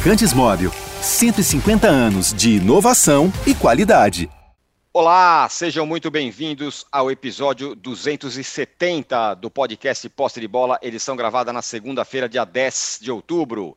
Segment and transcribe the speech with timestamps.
[0.00, 0.72] Fabricantes Móvel.
[1.02, 4.30] 150 anos de inovação e qualidade.
[4.94, 11.60] Olá, sejam muito bem-vindos ao episódio 270 do podcast Posse de Bola, edição gravada na
[11.60, 13.76] segunda-feira, dia 10 de outubro.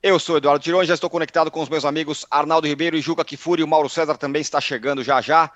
[0.00, 3.24] Eu sou Eduardo Tironi, já estou conectado com os meus amigos Arnaldo Ribeiro e Juca
[3.24, 3.64] Kifuri.
[3.64, 5.50] O Mauro César também está chegando já já.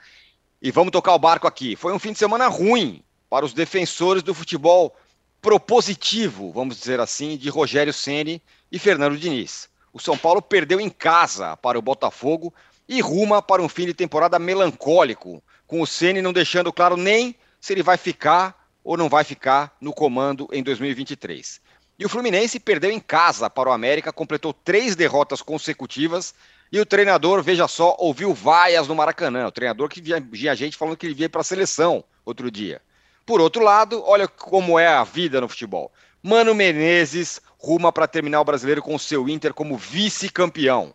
[0.61, 1.77] E vamos tocar o barco aqui.
[1.77, 4.97] Foi um fim de semana ruim para os defensores do futebol
[5.41, 9.69] propositivo, vamos dizer assim, de Rogério Ceni e Fernando Diniz.
[9.99, 12.55] O São Paulo perdeu em casa para o Botafogo
[12.89, 17.35] e ruma para um fim de temporada melancólico, com o Ceni não deixando claro nem
[17.61, 21.61] se ele vai ficar ou não vai ficar no comando em 2023.
[21.99, 26.33] E o Fluminense perdeu em casa para o América, completou três derrotas consecutivas
[26.71, 29.49] e o treinador, veja só, ouviu vaias no Maracanã.
[29.49, 32.81] O treinador que via gente falando que ele via para a seleção outro dia.
[33.27, 35.93] Por outro lado, olha como é a vida no futebol.
[36.23, 40.95] Mano Menezes ruma para terminar o brasileiro com o seu Inter como vice-campeão.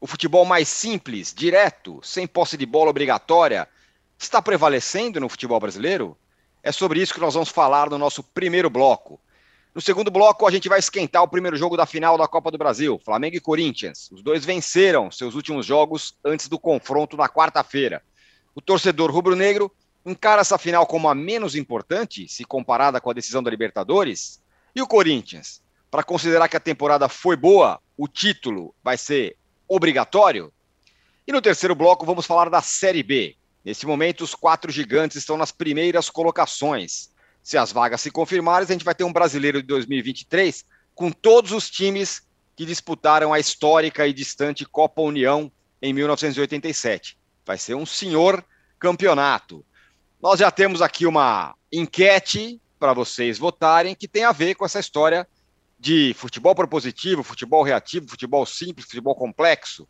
[0.00, 3.68] O futebol mais simples, direto, sem posse de bola obrigatória,
[4.18, 6.16] está prevalecendo no futebol brasileiro?
[6.62, 9.20] É sobre isso que nós vamos falar no nosso primeiro bloco.
[9.74, 12.58] No segundo bloco, a gente vai esquentar o primeiro jogo da final da Copa do
[12.58, 14.10] Brasil, Flamengo e Corinthians.
[14.10, 18.02] Os dois venceram seus últimos jogos antes do confronto na quarta-feira.
[18.54, 19.70] O torcedor rubro-negro
[20.04, 24.40] encara essa final como a menos importante, se comparada com a decisão da Libertadores?
[24.74, 25.62] E o Corinthians?
[25.90, 29.36] Para considerar que a temporada foi boa, o título vai ser
[29.68, 30.52] obrigatório?
[31.26, 33.36] E no terceiro bloco, vamos falar da Série B.
[33.64, 37.10] Nesse momento, os quatro gigantes estão nas primeiras colocações.
[37.42, 41.52] Se as vagas se confirmarem, a gente vai ter um brasileiro de 2023 com todos
[41.52, 42.22] os times
[42.54, 47.18] que disputaram a histórica e distante Copa União em 1987.
[47.44, 48.44] Vai ser um senhor
[48.78, 49.64] campeonato.
[50.22, 54.78] Nós já temos aqui uma enquete para vocês votarem que tem a ver com essa
[54.78, 55.26] história
[55.80, 59.88] de futebol propositivo, futebol reativo, futebol simples, futebol complexo.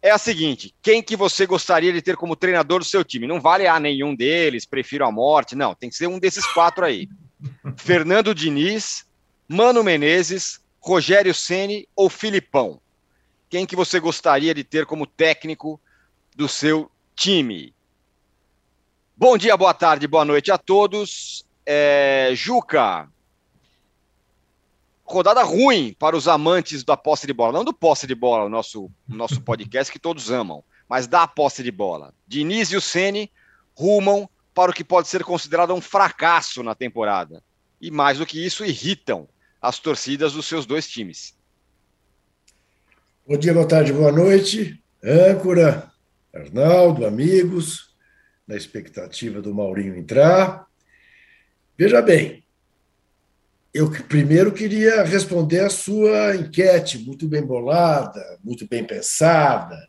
[0.00, 3.26] É a seguinte: quem que você gostaria de ter como treinador do seu time?
[3.26, 6.84] Não vale a nenhum deles, prefiro a morte, não, tem que ser um desses quatro
[6.84, 7.08] aí.
[7.76, 9.04] Fernando Diniz,
[9.46, 12.80] Mano Menezes, Rogério Ceni ou Filipão?
[13.50, 15.78] Quem que você gostaria de ter como técnico
[16.34, 17.74] do seu time?
[19.14, 21.44] Bom dia, boa tarde, boa noite a todos.
[21.66, 23.08] É, Juca,
[25.12, 28.48] rodada ruim para os amantes da posse de bola, não do posse de bola, o
[28.48, 32.14] nosso, nosso podcast que todos amam, mas da posse de bola.
[32.26, 33.30] Diniz e o Sene
[33.74, 37.42] rumam para o que pode ser considerado um fracasso na temporada.
[37.80, 39.28] E mais do que isso, irritam
[39.60, 41.34] as torcidas dos seus dois times.
[43.26, 44.82] Bom dia, boa tarde, boa noite.
[45.02, 45.90] Âncora,
[46.34, 47.94] Arnaldo, amigos
[48.46, 50.66] na expectativa do Maurinho entrar.
[51.78, 52.41] Veja bem,
[53.72, 59.88] eu primeiro queria responder a sua enquete, muito bem bolada, muito bem pensada.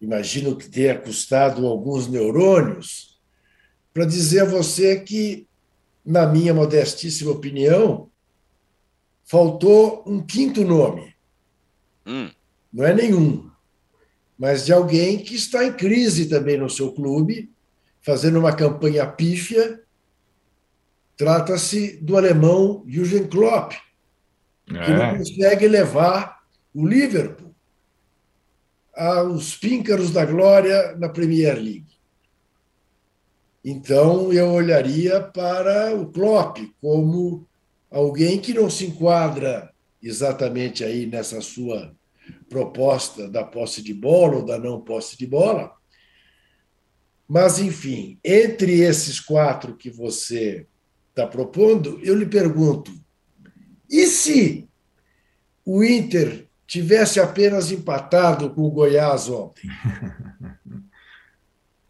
[0.00, 3.18] Imagino que tenha custado alguns neurônios,
[3.92, 5.48] para dizer a você que,
[6.04, 8.10] na minha modestíssima opinião,
[9.24, 11.14] faltou um quinto nome.
[12.06, 12.30] Hum.
[12.72, 13.50] Não é nenhum,
[14.38, 17.50] mas de alguém que está em crise também no seu clube
[18.06, 19.82] fazendo uma campanha pífia.
[21.16, 23.72] Trata-se do alemão Jürgen Klopp,
[24.66, 24.96] que é.
[24.96, 26.42] não consegue levar
[26.74, 27.54] o Liverpool
[28.94, 31.96] aos píncaros da glória na Premier League.
[33.64, 37.46] Então, eu olharia para o Klopp como
[37.90, 39.72] alguém que não se enquadra
[40.02, 41.94] exatamente aí nessa sua
[42.48, 45.74] proposta da posse de bola ou da não posse de bola,
[47.28, 50.66] mas, enfim, entre esses quatro que você
[51.16, 52.92] está propondo, eu lhe pergunto:
[53.88, 54.68] e se
[55.64, 59.70] o Inter tivesse apenas empatado com o Goiás ontem?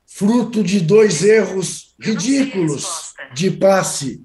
[0.07, 4.25] Fruto de dois erros ridículos de passe,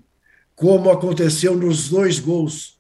[0.56, 2.80] como aconteceu nos dois gols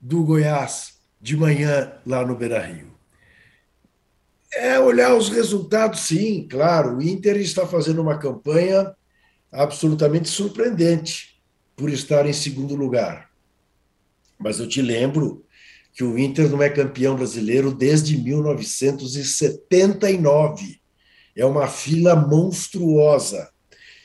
[0.00, 2.96] do Goiás de manhã lá no Beira Rio.
[4.52, 6.98] É olhar os resultados, sim, claro.
[6.98, 8.94] O Inter está fazendo uma campanha
[9.50, 11.37] absolutamente surpreendente
[11.78, 13.30] por estar em segundo lugar.
[14.36, 15.46] Mas eu te lembro
[15.94, 20.80] que o Inter não é campeão brasileiro desde 1979.
[21.36, 23.48] É uma fila monstruosa.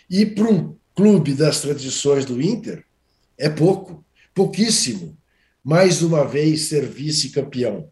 [0.08, 2.86] E para um clube das tradições do Inter,
[3.38, 4.06] é pouco,
[4.36, 5.18] pouquíssimo.
[5.64, 7.90] Mais uma vez ser vice-campeão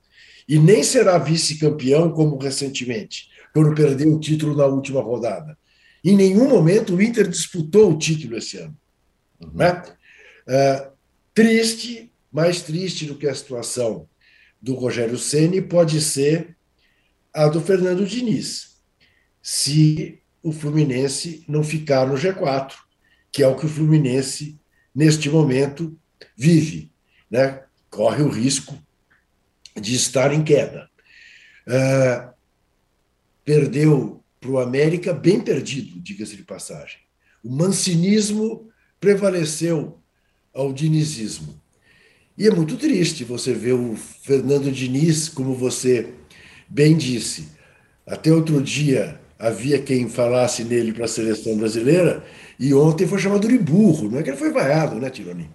[0.48, 5.58] e nem será vice-campeão como recentemente, quando perdeu o título na última rodada.
[6.04, 8.78] Em nenhum momento o Inter disputou o título esse ano.
[9.54, 9.82] Né?
[10.48, 10.92] Uh,
[11.34, 14.08] triste, mais triste do que a situação
[14.62, 16.56] do Rogério Ceni pode ser
[17.34, 18.78] a do Fernando Diniz,
[19.42, 22.74] se o Fluminense não ficar no G4,
[23.32, 24.60] que é o que o Fluminense,
[24.94, 25.98] neste momento,
[26.36, 26.92] vive.
[27.30, 27.64] Né?
[27.90, 28.78] Corre o risco
[29.80, 30.90] de estar em queda.
[31.68, 32.34] Uh,
[33.46, 37.00] perdeu para o América bem perdido, diga-se de passagem.
[37.44, 38.71] O mancinismo
[39.02, 39.98] prevaleceu
[40.54, 41.60] ao dinizismo.
[42.38, 46.14] E é muito triste você ver o Fernando Diniz, como você
[46.70, 47.50] bem disse.
[48.08, 52.24] Até outro dia havia quem falasse nele para a seleção brasileira,
[52.60, 54.10] e ontem foi chamado de burro.
[54.10, 55.50] Não é que ele foi vaiado, né, Tironi?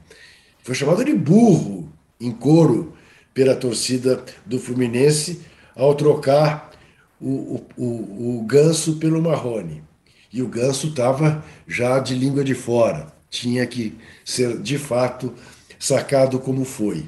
[0.62, 1.90] Foi chamado de burro
[2.20, 2.94] em coro
[3.32, 5.40] pela torcida do Fluminense
[5.74, 6.72] ao trocar
[7.20, 9.84] o, o, o, o Ganso pelo Marrone.
[10.32, 15.32] E o Ganso estava já de língua de fora, tinha que ser de fato
[15.78, 17.04] sacado como foi.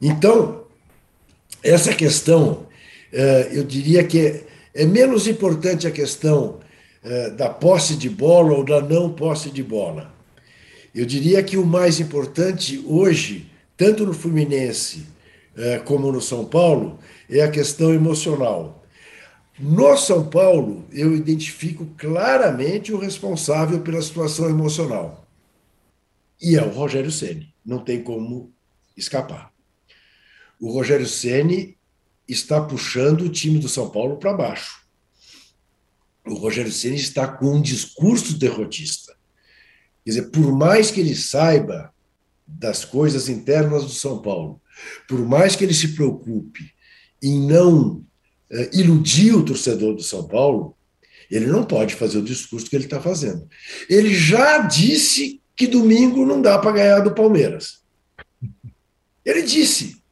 [0.00, 0.64] Então,
[1.62, 2.66] essa questão,
[3.12, 4.44] eh, eu diria que
[4.74, 6.60] é, menos importante a questão
[7.02, 10.14] eh, da posse de bola ou da não posse de bola.
[10.94, 15.06] Eu diria que o mais importante hoje, tanto no Fluminense
[15.56, 18.82] é, como no São Paulo, é a questão emocional.
[19.58, 25.25] No São Paulo, eu identifico claramente o responsável pela situação emocional.
[26.40, 27.54] E é o Rogério Ceni.
[27.64, 28.52] Não tem como
[28.96, 29.52] escapar.
[30.60, 31.76] O Rogério Ceni
[32.28, 34.86] está puxando o time do São Paulo para baixo.
[36.26, 39.16] O Rogério Ceni está com um discurso derrotista.
[40.04, 41.92] Quer dizer, por mais que ele saiba
[42.46, 44.60] das coisas internas do São Paulo,
[45.08, 46.72] por mais que ele se preocupe
[47.22, 48.04] em não
[48.50, 50.76] é, iludir o torcedor do São Paulo,
[51.30, 53.48] ele não pode fazer o discurso que ele está fazendo.
[53.88, 57.82] Ele já disse que domingo não dá para ganhar do Palmeiras.
[59.24, 60.02] Ele disse.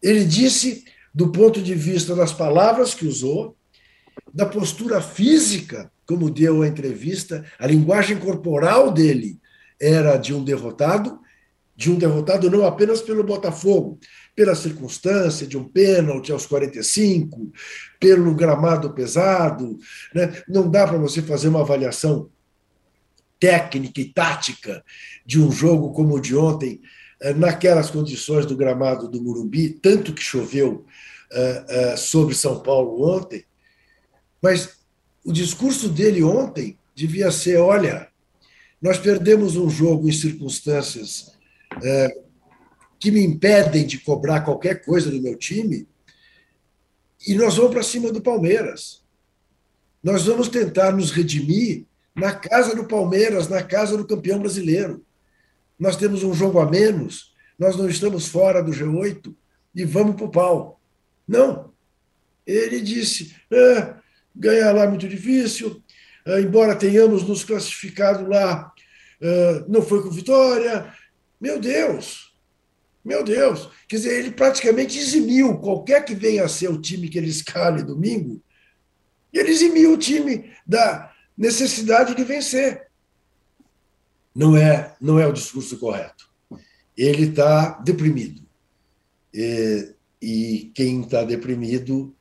[0.00, 0.84] Ele disse
[1.14, 3.56] do ponto de vista das palavras que usou,
[4.32, 9.38] da postura física, como deu a entrevista, a linguagem corporal dele
[9.80, 11.20] era de um derrotado,
[11.76, 13.98] de um derrotado não apenas pelo Botafogo,
[14.34, 17.52] pela circunstância de um pênalti aos 45,
[18.00, 19.78] pelo gramado pesado.
[20.12, 20.42] Né?
[20.48, 22.28] Não dá para você fazer uma avaliação
[23.38, 24.84] técnica e tática
[25.24, 26.80] de um jogo como o de ontem,
[27.20, 30.84] eh, naquelas condições do gramado do Murumbi, tanto que choveu
[31.32, 33.44] uh, uh, sobre São Paulo ontem.
[34.42, 34.78] Mas
[35.24, 38.08] o discurso dele ontem devia ser: olha,
[38.80, 41.32] nós perdemos um jogo em circunstâncias
[43.00, 45.88] que me impedem de cobrar qualquer coisa do meu time,
[47.26, 49.02] e nós vamos para cima do Palmeiras.
[50.02, 55.04] Nós vamos tentar nos redimir na casa do Palmeiras, na casa do campeão brasileiro.
[55.78, 59.34] Nós temos um jogo a menos, nós não estamos fora do G8
[59.74, 60.80] e vamos para o pau.
[61.26, 61.72] Não.
[62.46, 63.96] Ele disse: ah,
[64.34, 65.82] ganhar lá é muito difícil,
[66.26, 68.72] ah, embora tenhamos nos classificado lá,
[69.20, 70.92] ah, não foi com vitória,
[71.40, 72.32] meu Deus!
[73.04, 73.68] Meu Deus!
[73.86, 77.82] Quer dizer, ele praticamente eximiu qualquer que venha a ser o time que ele escale
[77.82, 78.40] domingo,
[79.32, 82.88] ele eximiu o time da necessidade de vencer.
[84.34, 86.28] Não é, não é o discurso correto.
[86.96, 88.42] Ele está deprimido.
[89.32, 92.14] E, e quem está deprimido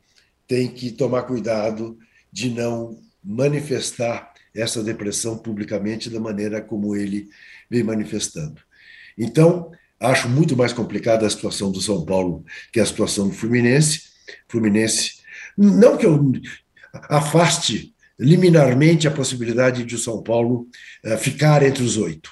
[0.48, 1.98] tem que tomar cuidado
[2.32, 7.30] de não manifestar essa depressão publicamente da maneira como ele
[7.70, 8.62] vem manifestando.
[9.18, 14.12] Então, acho muito mais complicada a situação do São Paulo que a situação do Fluminense.
[14.48, 15.22] Fluminense,
[15.58, 16.32] não que eu
[17.10, 20.68] afaste liminarmente a possibilidade de o São Paulo
[21.06, 22.32] uh, ficar entre os oito,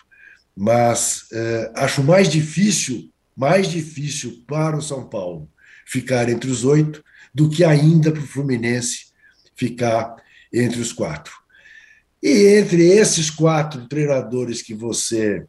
[0.56, 5.50] mas uh, acho mais difícil, mais difícil para o São Paulo
[5.86, 9.12] ficar entre os oito do que ainda para o Fluminense
[9.56, 10.16] ficar
[10.54, 11.34] entre os quatro.
[12.22, 15.46] E entre esses quatro treinadores que você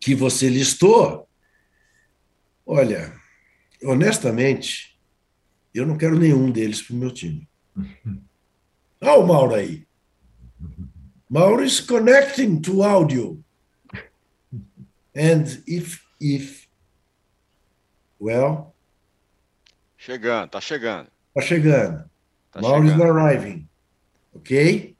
[0.00, 1.26] que você listou,
[2.66, 3.14] olha,
[3.82, 4.98] honestamente,
[5.72, 7.48] eu não quero nenhum deles para o meu time.
[9.04, 9.86] Olha o Mauro aí.
[11.28, 13.44] Mauro is connecting to audio.
[15.14, 16.66] And if, if,
[18.18, 18.74] well.
[19.98, 21.08] Chegando, tá chegando.
[21.34, 22.10] Tá chegando.
[22.50, 23.04] Tá Mauro chegando.
[23.04, 23.68] is arriving.
[24.34, 24.96] Ok?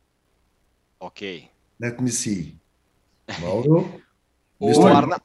[1.01, 1.51] Ok.
[1.81, 2.59] Let me see.
[3.41, 4.03] Mauro.
[4.59, 5.21] O Arna...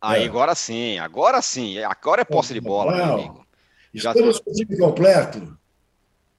[0.00, 0.26] Aí, é.
[0.26, 1.78] agora sim, agora sim.
[1.78, 3.46] Agora é posse de bola, meu amigo.
[3.92, 4.10] Já...
[4.10, 5.58] Estamos com o time completo.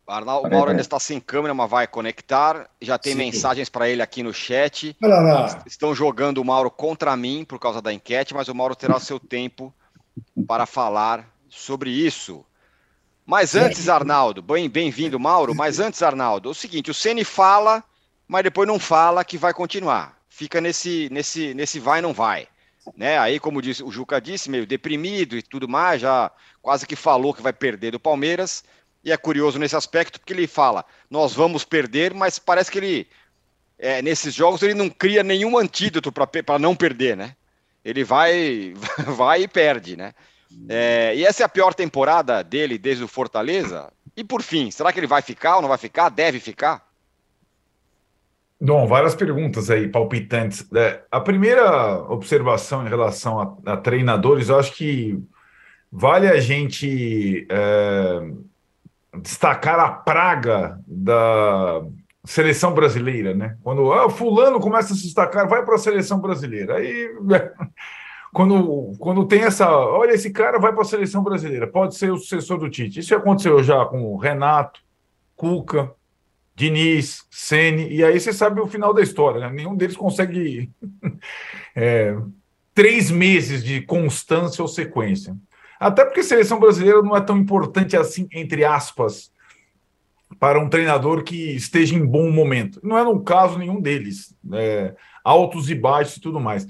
[0.07, 2.69] Arnaldo, o Mauro ainda está sem câmera, mas vai conectar.
[2.79, 3.19] Já tem Sim.
[3.19, 4.95] mensagens para ele aqui no chat.
[5.01, 5.63] Olha lá.
[5.65, 8.99] Estão jogando o Mauro contra mim por causa da enquete, mas o Mauro terá o
[8.99, 9.73] seu tempo
[10.47, 12.45] para falar sobre isso.
[13.25, 15.55] Mas antes, Arnaldo, bem-vindo, Mauro.
[15.55, 17.83] Mas antes, Arnaldo, é o seguinte: o Ceni fala,
[18.27, 20.15] mas depois não fala que vai continuar.
[20.29, 22.47] Fica nesse, nesse, nesse vai não vai.
[22.95, 23.17] Né?
[23.17, 26.31] Aí, como disse, o Juca disse, meio deprimido e tudo mais, já
[26.61, 28.63] quase que falou que vai perder do Palmeiras.
[29.05, 33.07] E é curioso nesse aspecto, porque ele fala: nós vamos perder, mas parece que ele,
[33.77, 37.35] é, nesses jogos, ele não cria nenhum antídoto para não perder, né?
[37.83, 38.73] Ele vai,
[39.15, 40.13] vai e perde, né?
[40.67, 43.91] É, e essa é a pior temporada dele desde o Fortaleza.
[44.17, 46.09] E por fim, será que ele vai ficar ou não vai ficar?
[46.09, 46.83] Deve ficar?
[48.59, 50.65] Bom, várias perguntas aí, palpitantes.
[50.73, 55.21] É, a primeira observação em relação a, a, treinadores, eu acho que
[55.91, 58.31] vale a gente é,
[59.21, 61.83] destacar a praga da
[62.25, 63.57] seleção brasileira, né?
[63.63, 66.77] Quando ah, fulano começa a se destacar, vai para a seleção brasileira.
[66.77, 67.09] Aí
[68.33, 69.69] quando, quando tem essa.
[69.69, 72.99] Olha, esse cara vai para a seleção brasileira, pode ser o sucessor do Tite.
[72.99, 74.81] Isso aconteceu já com o Renato,
[75.35, 75.91] Cuca,
[76.55, 79.49] Diniz, Sene, e aí você sabe o final da história, né?
[79.51, 80.71] Nenhum deles consegue
[81.75, 82.15] é,
[82.73, 85.35] três meses de constância ou sequência.
[85.79, 89.31] Até porque seleção brasileira não é tão importante assim, entre aspas,
[90.39, 92.79] para um treinador que esteja em bom momento.
[92.83, 96.67] Não é no caso nenhum deles, é, altos e baixos e tudo mais.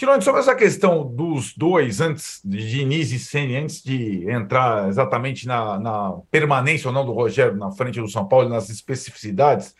[0.00, 5.46] Tirando sobre essa questão dos dois, antes de Diniz e Senna, antes de entrar exatamente
[5.46, 9.74] na, na, permanência ou não do Rogério na frente do São Paulo, nas especificidades,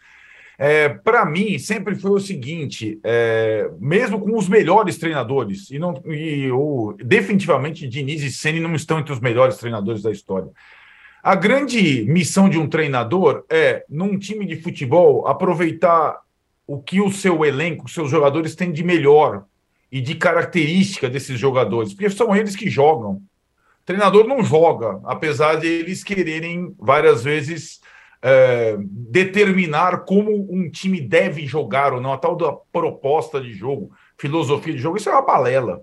[0.63, 5.95] é, para mim sempre foi o seguinte: é, mesmo com os melhores treinadores, e, não,
[6.05, 10.51] e o, definitivamente Diniz e Senna não estão entre os melhores treinadores da história.
[11.23, 16.21] A grande missão de um treinador é, num time de futebol, aproveitar
[16.67, 19.45] o que o seu elenco, os seus jogadores têm de melhor
[19.91, 23.13] e de característica desses jogadores, porque são eles que jogam.
[23.13, 27.81] O treinador não joga, apesar de eles quererem várias vezes
[28.23, 33.93] é, determinar como um time deve jogar ou não, a tal da proposta de jogo,
[34.19, 35.83] filosofia de jogo, isso é uma balela.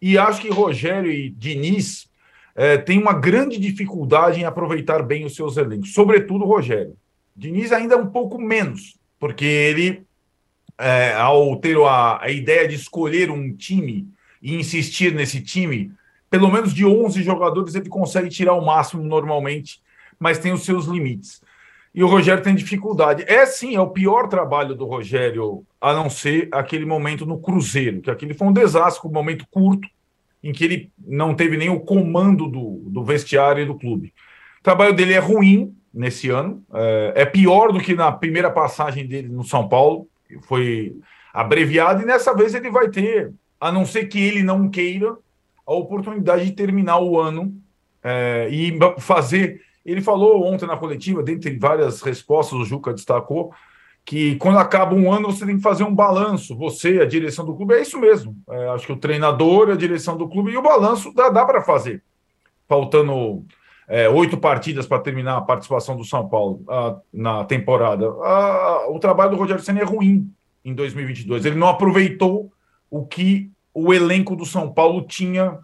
[0.00, 2.08] E acho que Rogério e Diniz
[2.54, 6.96] é, têm uma grande dificuldade em aproveitar bem os seus elencos, sobretudo Rogério.
[7.34, 10.02] Diniz ainda um pouco menos, porque ele
[10.76, 14.08] é, ao ter a, a ideia de escolher um time
[14.40, 15.92] e insistir nesse time,
[16.30, 19.80] pelo menos de 11 jogadores ele consegue tirar o máximo normalmente,
[20.18, 21.40] mas tem os seus limites.
[21.94, 23.24] E o Rogério tem dificuldade.
[23.26, 28.00] É sim, é o pior trabalho do Rogério, a não ser aquele momento no Cruzeiro,
[28.00, 29.88] que aquele foi um desastre, um momento curto,
[30.42, 34.12] em que ele não teve nem o comando do, do vestiário e do clube.
[34.60, 39.06] O trabalho dele é ruim nesse ano, é, é pior do que na primeira passagem
[39.06, 40.06] dele no São Paulo
[40.42, 40.94] foi
[41.32, 45.16] abreviado, e nessa vez ele vai ter, a não ser que ele não queira,
[45.66, 47.54] a oportunidade de terminar o ano
[48.02, 49.60] é, e fazer.
[49.84, 53.52] Ele falou ontem na coletiva, dentre várias respostas, o Juca destacou,
[54.04, 56.56] que quando acaba um ano você tem que fazer um balanço.
[56.56, 58.36] Você, a direção do clube, é isso mesmo.
[58.48, 61.62] É, acho que o treinador, a direção do clube e o balanço dá, dá para
[61.62, 62.02] fazer.
[62.66, 63.44] Faltando
[63.86, 68.06] é, oito partidas para terminar a participação do São Paulo a, na temporada.
[68.06, 70.30] A, o trabalho do Rogério Senna é ruim
[70.64, 71.44] em 2022.
[71.44, 72.52] Ele não aproveitou
[72.90, 75.58] o que o elenco do São Paulo tinha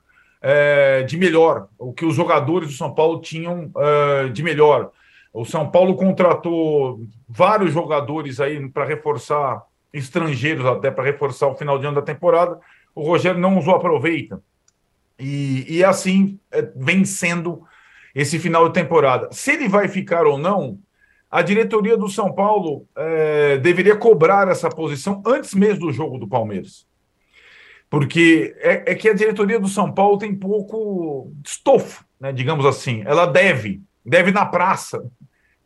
[0.47, 4.91] é, de melhor, o que os jogadores do São Paulo tinham é, de melhor.
[5.33, 11.79] O São Paulo contratou vários jogadores aí para reforçar, estrangeiros até para reforçar o final
[11.79, 12.61] de ano da temporada.
[12.95, 14.43] O Rogério não os aproveita.
[15.19, 17.63] E, e assim é, vem sendo
[18.15, 19.29] esse final de temporada.
[19.33, 20.79] Se ele vai ficar ou não,
[21.31, 26.29] a diretoria do São Paulo é, deveria cobrar essa posição antes mesmo do jogo do
[26.29, 26.87] Palmeiras.
[27.89, 33.03] Porque é, é, que a diretoria do São Paulo tem pouco estofo, né, digamos assim.
[33.07, 35.05] Ela deve, deve na praça,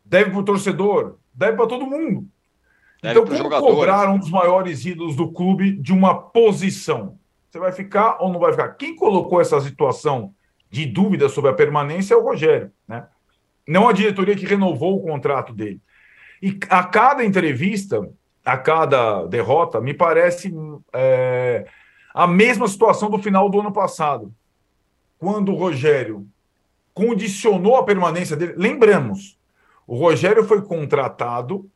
[0.05, 2.27] deve para o torcedor, deve para todo mundo.
[3.01, 3.75] Deve então, como jogadores.
[3.75, 7.17] cobrar um dos maiores ídolos do clube de uma posição?
[7.49, 8.69] Você vai ficar ou não vai ficar?
[8.69, 10.33] Quem colocou essa situação
[10.69, 13.07] de dúvida sobre a permanência é o Rogério, né?
[13.67, 15.81] Não a diretoria que renovou o contrato dele.
[16.41, 18.07] E a cada entrevista,
[18.43, 20.53] a cada derrota, me parece
[20.93, 21.67] é,
[22.13, 24.33] a mesma situação do final do ano passado,
[25.17, 26.27] quando o Rogério
[26.93, 28.53] condicionou a permanência dele.
[28.57, 29.37] Lembramos,
[29.87, 31.69] o Rogério foi contratado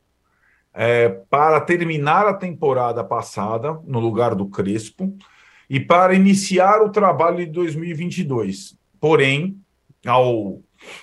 [0.72, 5.16] é, para terminar a temporada passada no lugar do Crespo
[5.70, 8.76] e para iniciar o trabalho de 2022.
[9.00, 9.58] Porém,
[10.04, 10.60] ao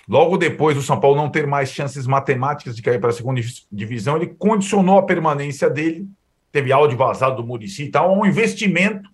[0.07, 3.41] logo depois do São Paulo não ter mais chances matemáticas de cair para a segunda
[3.71, 6.07] divisão, ele condicionou a permanência dele,
[6.51, 9.09] teve áudio vazado do Murici e tal, a um investimento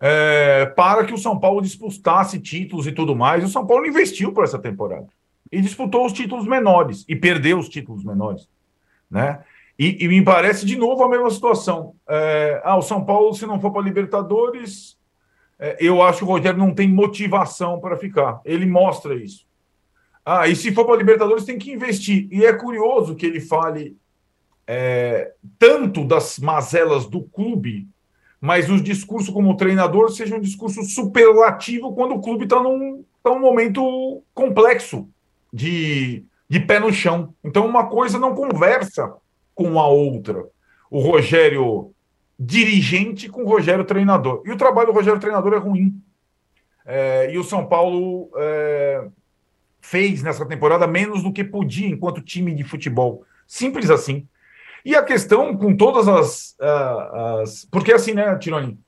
[0.00, 3.42] é, para que o São Paulo disputasse títulos e tudo mais.
[3.42, 5.06] E o São Paulo investiu para essa temporada
[5.50, 8.48] e disputou os títulos menores e perdeu os títulos menores,
[9.10, 9.40] né?
[9.78, 11.94] E, e me parece de novo a mesma situação.
[12.08, 14.96] É, ah, o São Paulo, se não for para Libertadores,
[15.58, 18.40] é, eu acho que o Rogério não tem motivação para ficar.
[18.44, 19.46] Ele mostra isso.
[20.24, 22.28] Ah, e se for para Libertadores, tem que investir.
[22.30, 23.96] E é curioso que ele fale
[24.66, 27.88] é, tanto das mazelas do clube,
[28.44, 33.30] mas os discursos como treinador sejam um discurso superlativo quando o clube está num, tá
[33.30, 35.08] num momento complexo
[35.50, 37.34] de, de pé no chão.
[37.42, 39.14] Então, uma coisa não conversa
[39.54, 40.44] com a outra.
[40.90, 41.90] O Rogério
[42.38, 44.42] dirigente com o Rogério treinador.
[44.44, 45.98] E o trabalho do Rogério treinador é ruim.
[46.84, 49.08] É, e o São Paulo é,
[49.80, 53.24] fez nessa temporada menos do que podia enquanto time de futebol.
[53.46, 54.28] Simples assim.
[54.84, 56.54] E a questão com todas as.
[56.60, 57.64] Uh, as...
[57.70, 58.78] Porque assim, né, Tironi?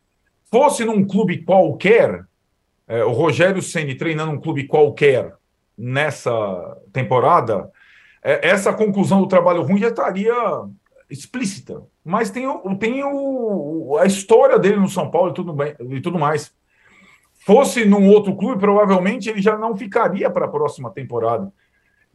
[0.50, 2.24] Fosse num clube qualquer,
[2.86, 5.34] é, o Rogério Ceni treinando um clube qualquer
[5.76, 6.30] nessa
[6.92, 7.70] temporada,
[8.22, 10.34] é, essa conclusão do trabalho ruim já estaria
[11.10, 11.82] explícita.
[12.04, 12.46] Mas tem,
[12.78, 16.52] tem o, a história dele no São Paulo e tudo, bem, e tudo mais.
[17.44, 21.52] Fosse num outro clube, provavelmente ele já não ficaria para a próxima temporada.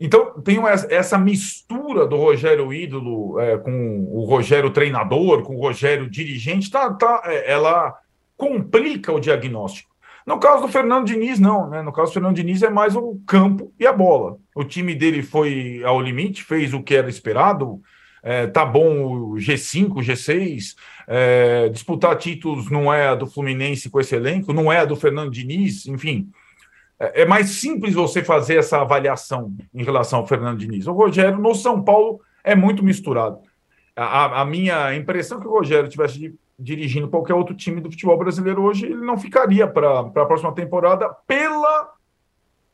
[0.03, 0.57] Então, tem
[0.89, 6.91] essa mistura do Rogério ídolo é, com o Rogério treinador, com o Rogério dirigente, tá,
[6.91, 7.95] tá, é, ela
[8.35, 9.91] complica o diagnóstico.
[10.25, 11.69] No caso do Fernando Diniz, não.
[11.69, 11.83] Né?
[11.83, 14.37] No caso do Fernando Diniz, é mais o campo e a bola.
[14.55, 17.79] O time dele foi ao limite, fez o que era esperado.
[18.23, 20.75] É, tá bom o G5, G6.
[21.07, 24.95] É, disputar títulos não é a do Fluminense com esse elenco, não é a do
[24.95, 26.31] Fernando Diniz, enfim.
[27.01, 30.85] É, é mais simples você fazer essa avaliação em relação ao Fernando Diniz.
[30.85, 33.39] O Rogério, no São Paulo, é muito misturado.
[33.95, 38.17] A, a minha impressão é que o Rogério estivesse dirigindo qualquer outro time do futebol
[38.17, 41.91] brasileiro hoje, ele não ficaria para a próxima temporada pela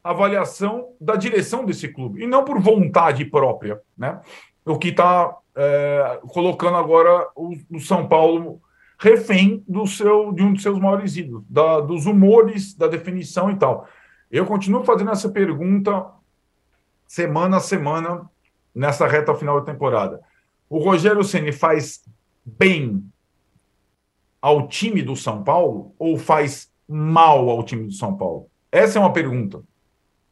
[0.04, 4.20] avaliação da direção desse clube, e não por vontade própria, né?
[4.66, 8.62] O que está é, colocando agora o, o, São Paulo
[9.00, 13.56] refém do seu, de um dos seus maiores ídolos, da, dos humores, da definição e
[13.56, 13.88] tal.
[14.32, 16.06] Eu continuo fazendo essa pergunta
[17.08, 18.30] semana a semana
[18.76, 20.22] nessa reta final da temporada.
[20.70, 22.04] O Rogério Ceni faz
[22.46, 23.04] bem
[24.42, 28.50] ao time do São Paulo ou faz mal ao time do São Paulo?
[28.72, 29.63] Essa é uma pergunta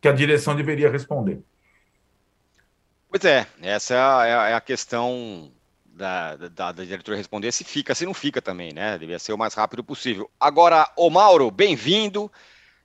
[0.02, 1.42] que a direção deveria responder.
[3.10, 5.52] Pois é, essa é a, é a questão
[5.86, 8.98] da, da, da, diretora responder se fica, se não fica também, né?
[8.98, 10.30] Devia ser o mais rápido possível.
[10.38, 12.30] Agora, ô Mauro, bem-vindo.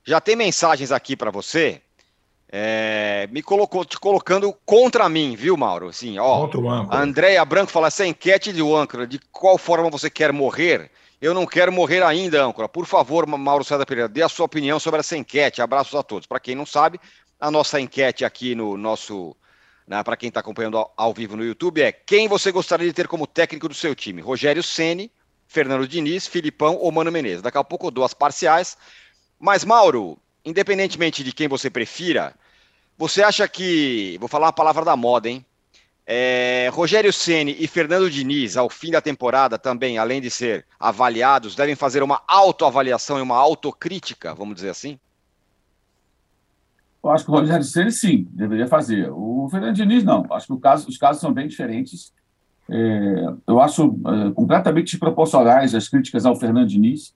[0.05, 1.81] Já tem mensagens aqui para você.
[2.53, 5.87] É, me colocou, te colocando contra mim, viu, Mauro?
[5.87, 6.99] Assim, ó, contra o âncora.
[6.99, 10.91] Andréia Branco fala: essa enquete de âncora, de qual forma você quer morrer?
[11.21, 12.67] Eu não quero morrer ainda, âncora.
[12.67, 15.61] Por favor, Mauro César Pereira, dê a sua opinião sobre essa enquete.
[15.61, 16.27] Abraços a todos.
[16.27, 16.99] Para quem não sabe,
[17.39, 19.35] a nossa enquete aqui no nosso.
[19.87, 22.93] Né, para quem está acompanhando ao, ao, vivo no YouTube, é quem você gostaria de
[22.93, 24.21] ter como técnico do seu time?
[24.21, 25.11] Rogério Ceni,
[25.47, 27.41] Fernando Diniz, Filipão ou Mano Menezes?
[27.41, 28.77] Daqui a pouco eu dou as parciais.
[29.41, 32.35] Mas, Mauro, independentemente de quem você prefira,
[32.95, 34.15] você acha que.
[34.19, 35.43] Vou falar uma palavra da moda, hein?
[36.05, 41.55] É, Rogério Ceni e Fernando Diniz, ao fim da temporada, também, além de ser avaliados,
[41.55, 44.99] devem fazer uma autoavaliação e uma autocrítica, vamos dizer assim?
[47.03, 49.09] Eu acho que o Rogério Ceni sim, deveria fazer.
[49.11, 50.23] O Fernando Diniz não.
[50.29, 52.13] Acho que caso, os casos são bem diferentes.
[52.69, 57.15] É, eu acho é, completamente desproporcionais as críticas ao Fernando Diniz.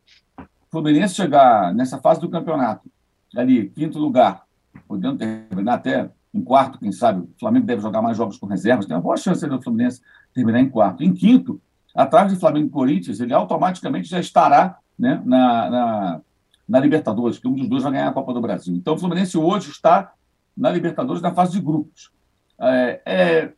[0.76, 2.92] Fluminense chegar nessa fase do campeonato,
[3.34, 4.44] ali, quinto lugar,
[4.86, 8.86] podendo terminar até em quarto, quem sabe, o Flamengo deve jogar mais jogos com reservas,
[8.86, 10.02] tem uma boa chance do Fluminense
[10.34, 11.02] terminar em quarto.
[11.02, 11.62] Em quinto,
[11.96, 16.22] atrás de Flamengo e Corinthians, ele automaticamente já estará né, na, na,
[16.68, 18.76] na Libertadores, que um dos dois vai ganhar a Copa do Brasil.
[18.76, 20.12] Então, o Fluminense hoje está
[20.58, 22.12] na Libertadores na fase de grupos.
[22.60, 23.54] É, é,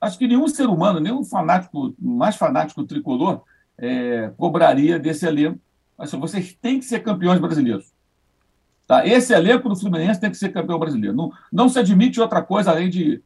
[0.00, 3.42] acho que nenhum ser humano, nenhum fanático, mais fanático tricolor,
[3.76, 5.58] é, cobraria desse elenco
[5.98, 7.92] mas vocês têm que ser campeões brasileiros.
[8.86, 9.06] Tá?
[9.06, 11.14] Esse elenco do Fluminense tem que ser campeão brasileiro.
[11.14, 13.20] Não, não se admite outra coisa além de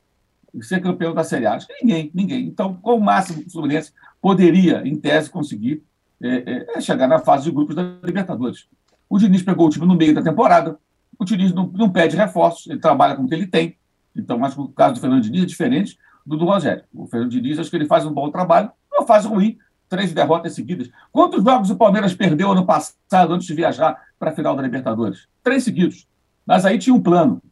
[0.60, 1.54] ser campeão da Série A.
[1.54, 2.46] Acho que ninguém, ninguém.
[2.46, 5.82] Então, com o máximo o Fluminense poderia, em tese, conseguir
[6.20, 8.66] é, é, chegar na fase de grupos da Libertadores.
[9.08, 10.78] O Diniz pegou o time no meio da temporada.
[11.18, 13.76] O Diniz não, não pede reforços, ele trabalha com o que ele tem.
[14.16, 16.84] Então, acho que o caso do Fernando Diniz é diferente do do Rogério.
[16.92, 19.58] O Fernando Diniz, acho que ele faz um bom trabalho, uma fase ruim,
[19.92, 20.90] três derrotas seguidas.
[21.12, 25.28] Quantos jogos o Palmeiras perdeu ano passado antes de viajar para a final da Libertadores?
[25.42, 26.08] Três seguidos.
[26.46, 27.42] Mas aí tinha um plano.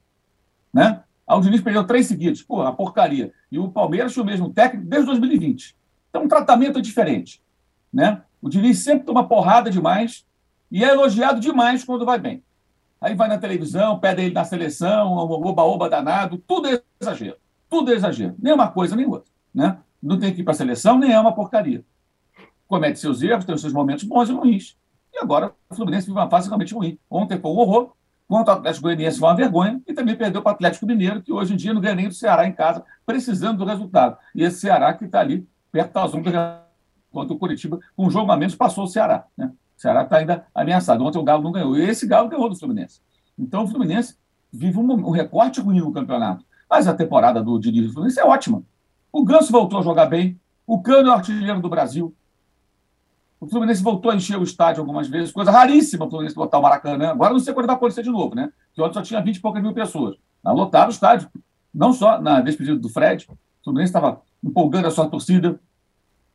[0.73, 1.03] Né?
[1.27, 2.43] A Diniz perdeu três seguidos.
[2.43, 3.31] Pô, a porcaria.
[3.53, 5.77] E o Palmeiras tinha o mesmo técnico desde 2020.
[6.09, 7.43] Então, um tratamento é diferente.
[7.93, 8.23] Né?
[8.41, 10.25] O Diniz sempre toma porrada demais
[10.73, 12.43] E é elogiado demais quando vai bem.
[13.03, 17.37] Aí vai na televisão, pede ele na seleção, oba-oba danado, tudo é exagero.
[17.69, 18.35] Tudo é exagero.
[18.39, 19.31] Nem uma coisa, nem outra.
[19.55, 19.77] Né?
[20.03, 21.85] Não tem que ir para a seleção, nem é uma porcaria.
[22.71, 24.77] Comete seus erros, tem os seus momentos bons e ruins.
[25.13, 26.97] E agora o Fluminense vive uma fase realmente ruim.
[27.11, 27.95] Ontem foi um horror,
[28.29, 31.33] contra o Atlético Goianiense foi uma vergonha, e também perdeu para o Atlético Mineiro, que
[31.33, 34.17] hoje em dia não ganha nem do Ceará em casa, precisando do resultado.
[34.33, 36.63] E esse Ceará que está ali, perto da zona
[37.11, 39.25] contra o Curitiba, com um jogo a menos, passou o Ceará.
[39.37, 39.51] Né?
[39.77, 41.05] O Ceará está ainda ameaçado.
[41.05, 41.77] Ontem o Galo não ganhou.
[41.77, 43.01] E esse Galo ganhou do Fluminense.
[43.37, 44.15] Então o Fluminense
[44.53, 46.45] vive um, um recorte ruim no campeonato.
[46.71, 48.63] Mas a temporada do Diniz do Fluminense é ótima.
[49.13, 50.39] O Ganso voltou a jogar bem.
[50.65, 52.15] O Cano é o artilheiro do Brasil.
[53.41, 56.63] O Fluminense voltou a encher o estádio algumas vezes, coisa raríssima o Fluminense lotar o
[56.63, 57.11] Maracanã.
[57.11, 58.53] Agora não sei quando vai acontecer de novo, né?
[58.75, 60.17] Que ontem só tinha 20 e poucas mil pessoas.
[60.45, 61.31] Mas lotaram o estádio.
[61.73, 63.27] Não só na despedida do Fred.
[63.31, 65.59] O Fluminense estava empolgando a sua torcida.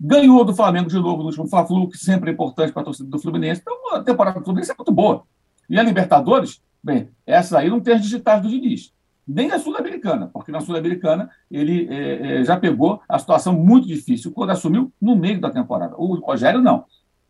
[0.01, 3.07] Ganhou do Flamengo de novo no último Fla-Flu, que sempre é importante para a torcida
[3.07, 3.61] do Fluminense.
[3.61, 5.23] Então a temporada do Fluminense é muito boa.
[5.69, 8.95] E a Libertadores, bem, essa aí não tem as digitais do Diniz
[9.27, 14.31] nem a Sul-Americana, porque na Sul-Americana ele é, é, já pegou a situação muito difícil
[14.31, 15.95] quando assumiu no meio da temporada.
[15.97, 16.85] O Rogério não.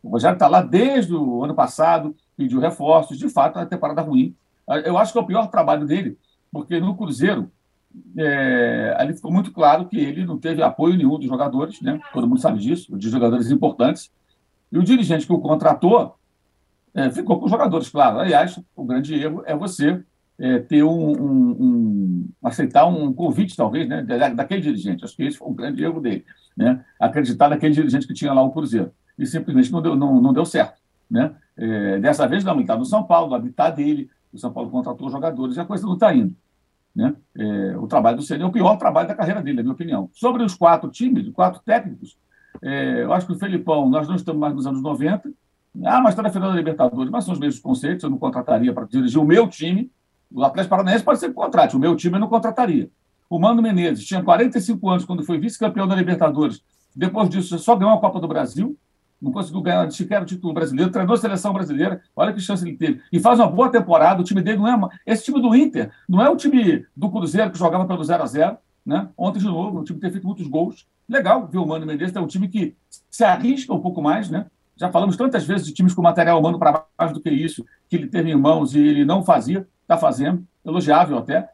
[0.06, 4.36] O Rogério está lá desde o ano passado, pediu reforços, de fato, a temporada ruim.
[4.86, 6.16] Eu acho que é o pior trabalho dele,
[6.52, 7.52] porque no Cruzeiro
[8.16, 12.00] é, ali ficou muito claro que ele não teve apoio nenhum dos jogadores, né?
[12.14, 14.12] todo mundo sabe disso, de jogadores importantes.
[14.72, 16.16] E o dirigente que o contratou
[16.94, 18.20] é, ficou com os jogadores, claro.
[18.20, 20.04] Aliás, o grande erro é você
[20.38, 24.04] é, ter um, um, um, aceitar um convite, talvez, né,
[24.36, 25.04] daquele dirigente.
[25.04, 26.24] Acho que esse foi um grande erro dele,
[26.56, 26.86] né?
[27.00, 28.92] Acreditar naquele dirigente que tinha lá o Cruzeiro.
[29.18, 30.82] E simplesmente não deu, não, não deu certo.
[31.10, 31.34] Né?
[31.58, 34.70] É, dessa vez, não, ele está no São Paulo, no habitat dele, o São Paulo
[34.70, 36.36] contratou jogadores e a coisa não está indo.
[36.96, 37.14] Né?
[37.38, 40.10] É, o trabalho do Ceni é o pior trabalho da carreira dele, na minha opinião.
[40.14, 42.18] Sobre os quatro times, quatro técnicos,
[42.62, 45.30] é, eu acho que o Felipão, nós não estamos mais nos anos 90.
[45.84, 48.74] Ah, mas está na final da Libertadores, mas são os mesmos conceitos, eu não contrataria
[48.74, 49.92] para dirigir o meu time,
[50.32, 52.90] o Atlético Paranaense pode ser que contrate, o meu time eu não contrataria.
[53.30, 56.64] O Mano Menezes tinha 45 anos quando foi vice-campeão da Libertadores.
[56.96, 58.78] Depois disso, só ganhou a Copa do Brasil,
[59.22, 62.78] não conseguiu ganhar sequer o título brasileiro, treinou a seleção brasileira, olha que chance ele
[62.78, 63.02] teve.
[63.12, 64.76] E faz uma boa temporada, o time dele não é.
[64.76, 64.90] Uma...
[65.06, 68.26] Esse time do Inter não é o time do Cruzeiro que jogava pelo 0 a
[68.26, 69.10] 0 né?
[69.18, 70.88] Ontem, de novo, o time tem feito muitos gols.
[71.10, 72.76] Legal ver o Mano Menezes, é um time que
[73.10, 74.46] se arrisca um pouco mais, né?
[74.78, 77.96] Já falamos tantas vezes de times com material humano para mais do que isso, que
[77.96, 81.50] ele teve em mãos e ele não fazia está fazendo, elogiável até.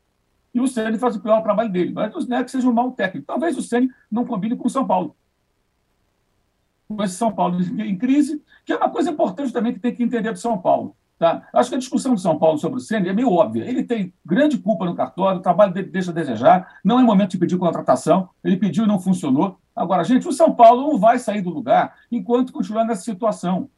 [0.54, 1.93] E o Ceni faz o pior trabalho dele.
[1.93, 3.28] Mas não é que seja um mau técnico.
[3.28, 5.15] Talvez o Ceni não combine com o São Paulo.
[6.95, 10.04] Com esse São Paulo em crise, que é uma coisa importante também que tem que
[10.04, 10.95] entender do São Paulo.
[11.21, 11.47] Tá?
[11.54, 13.63] Acho que a discussão do São Paulo sobre o Ceni é meio óbvia.
[13.63, 17.32] Ele tem grande culpa no cartório, o trabalho dele deixa a desejar, não é momento
[17.32, 19.60] de pedir contratação, ele pediu e não funcionou.
[19.75, 23.69] Agora, gente, o São Paulo não vai sair do lugar enquanto continuar nessa situação.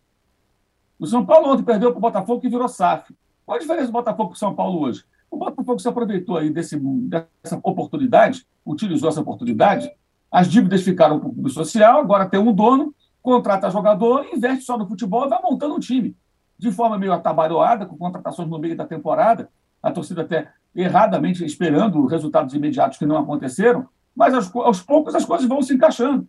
[0.98, 3.14] O São Paulo ontem perdeu para o Botafogo e virou SAF.
[3.46, 5.04] Qual a diferença do Botafogo para o São Paulo hoje?
[5.30, 9.92] O Botafogo se aproveitou aí desse, dessa oportunidade, utilizou essa oportunidade,
[10.32, 14.78] as dívidas ficaram para o clube social, agora tem um dono, contrata jogador, investe só
[14.78, 16.16] no futebol e vai montando um time.
[16.60, 19.50] De forma meio atabalhoada, com contratações no meio da temporada,
[19.82, 25.26] a torcida até erradamente esperando resultados imediatos que não aconteceram, mas aos, aos poucos as
[25.26, 26.28] coisas vão se encaixando.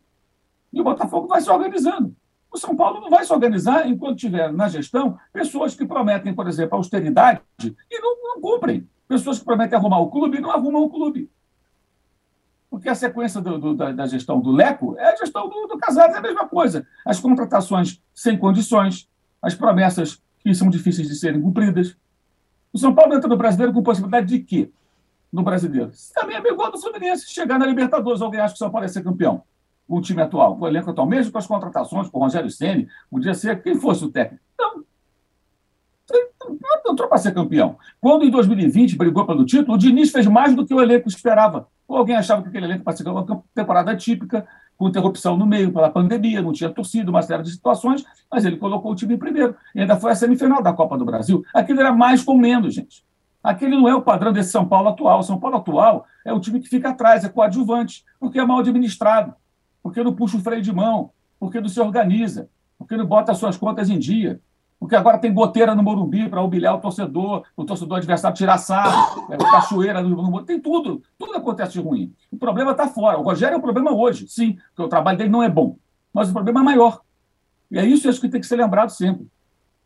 [0.73, 2.15] E o Botafogo vai se organizando.
[2.51, 6.47] O São Paulo não vai se organizar enquanto tiver na gestão pessoas que prometem, por
[6.47, 8.89] exemplo, austeridade e não, não cumprem.
[9.09, 11.29] Pessoas que prometem arrumar o clube e não arrumam o clube.
[12.75, 15.79] Porque a sequência do, do, da, da, gestão do Leco é a gestão do, do
[15.79, 16.85] Casares, é a mesma coisa.
[17.07, 19.09] As contratações sem condições,
[19.41, 21.97] as promessas que são difíceis de serem cumpridas.
[22.73, 24.73] O São Paulo entra no brasileiro com possibilidade de quê?
[25.33, 25.93] No brasileiro.
[26.17, 27.33] Também é igual do Fluminense.
[27.33, 29.45] Chegar na Libertadores, alguém acha que o São Paulo é ser campeão
[29.87, 33.35] o time atual, o elenco atual, mesmo com as contratações, com o Rogério Ceni, podia
[33.35, 34.43] ser quem fosse o técnico.
[34.59, 34.83] Não.
[36.11, 37.77] Não entrou para ser campeão.
[38.01, 41.69] Quando em 2020 brigou pelo título, o Diniz fez mais do que o elenco esperava.
[41.89, 45.89] Ou alguém achava que aquele elenco ser uma temporada típica, com interrupção no meio pela
[45.89, 49.55] pandemia, não tinha torcido, uma série de situações, mas ele colocou o time em primeiro.
[49.75, 51.45] E ainda foi a semifinal da Copa do Brasil.
[51.55, 53.05] Aquilo era mais com menos, gente.
[53.43, 55.21] Aquele não é o padrão desse São Paulo atual.
[55.21, 58.59] O São Paulo atual é o time que fica atrás, é coadjuvante, porque é mal
[58.59, 59.35] administrado
[59.85, 63.39] porque não puxa o freio de mão, porque não se organiza, porque não bota as
[63.39, 64.41] suas contas em dia,
[64.85, 69.33] porque agora tem goteira no Morumbi para humilhar o torcedor, o torcedor adversário tirar sarro,
[69.33, 72.13] é, cachoeira no Morumbi, tem tudo, tudo acontece de ruim.
[72.31, 73.19] O problema está fora.
[73.19, 75.79] O Rogério é o problema hoje, sim, porque o trabalho dele não é bom,
[76.13, 77.01] mas o problema é maior.
[77.71, 79.27] E é isso que tem que ser lembrado sempre.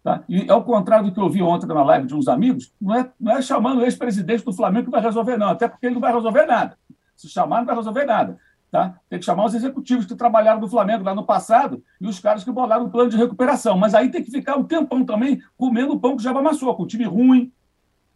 [0.02, 0.24] Tá?
[0.28, 3.08] E ao contrário do que eu vi ontem na live de uns amigos, não é,
[3.20, 6.00] não é chamando o ex-presidente do Flamengo que vai resolver, não, até porque ele não
[6.00, 6.76] vai resolver nada.
[7.14, 8.36] Se chamar, não vai resolver nada
[8.70, 9.00] Tá?
[9.08, 12.44] Tem que chamar os executivos que trabalharam no Flamengo lá no passado e os caras
[12.44, 13.78] que bolaram o plano de recuperação.
[13.78, 16.82] Mas aí tem que ficar um tempão também comendo o pão que já amassou, com
[16.82, 17.50] o time ruim,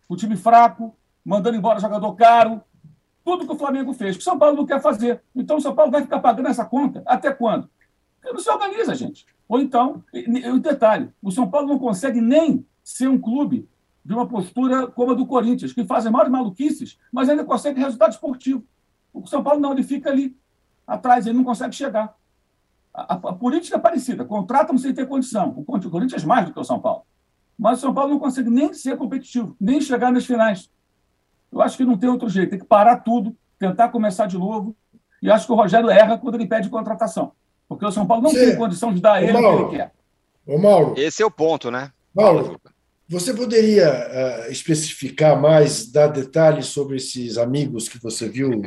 [0.06, 2.60] com o time fraco, mandando embora jogador caro.
[3.24, 5.22] Tudo que o Flamengo fez, que o São Paulo não quer fazer.
[5.34, 7.70] Então o São Paulo vai ficar pagando essa conta até quando?
[8.20, 9.24] Porque não se organiza, gente.
[9.48, 10.04] Ou então,
[10.52, 13.66] um detalhe: o São Paulo não consegue nem ser um clube
[14.04, 18.12] de uma postura como a do Corinthians, que fazem maiores maluquices, mas ainda consegue resultado
[18.12, 18.64] esportivo.
[19.12, 20.36] O São Paulo não, ele fica ali
[20.86, 22.14] atrás, ele não consegue chegar.
[22.92, 25.54] A, a, a política é parecida, contratam sem ter condição.
[25.56, 27.04] O Corinthians é mais do que o São Paulo.
[27.58, 30.70] Mas o São Paulo não consegue nem ser competitivo, nem chegar nas finais.
[31.50, 34.74] Eu acho que não tem outro jeito, tem que parar tudo, tentar começar de novo.
[35.22, 37.32] E acho que o Rogério erra quando ele pede contratação.
[37.68, 38.38] Porque o São Paulo não Sim.
[38.38, 39.92] tem condição de dar a ele Mauro, o que ele quer.
[40.46, 40.94] Ô, Mauro.
[40.96, 41.92] Esse é o ponto, né?
[42.14, 42.60] Mauro,
[43.08, 48.62] você poderia uh, especificar mais, dar detalhes sobre esses amigos que você viu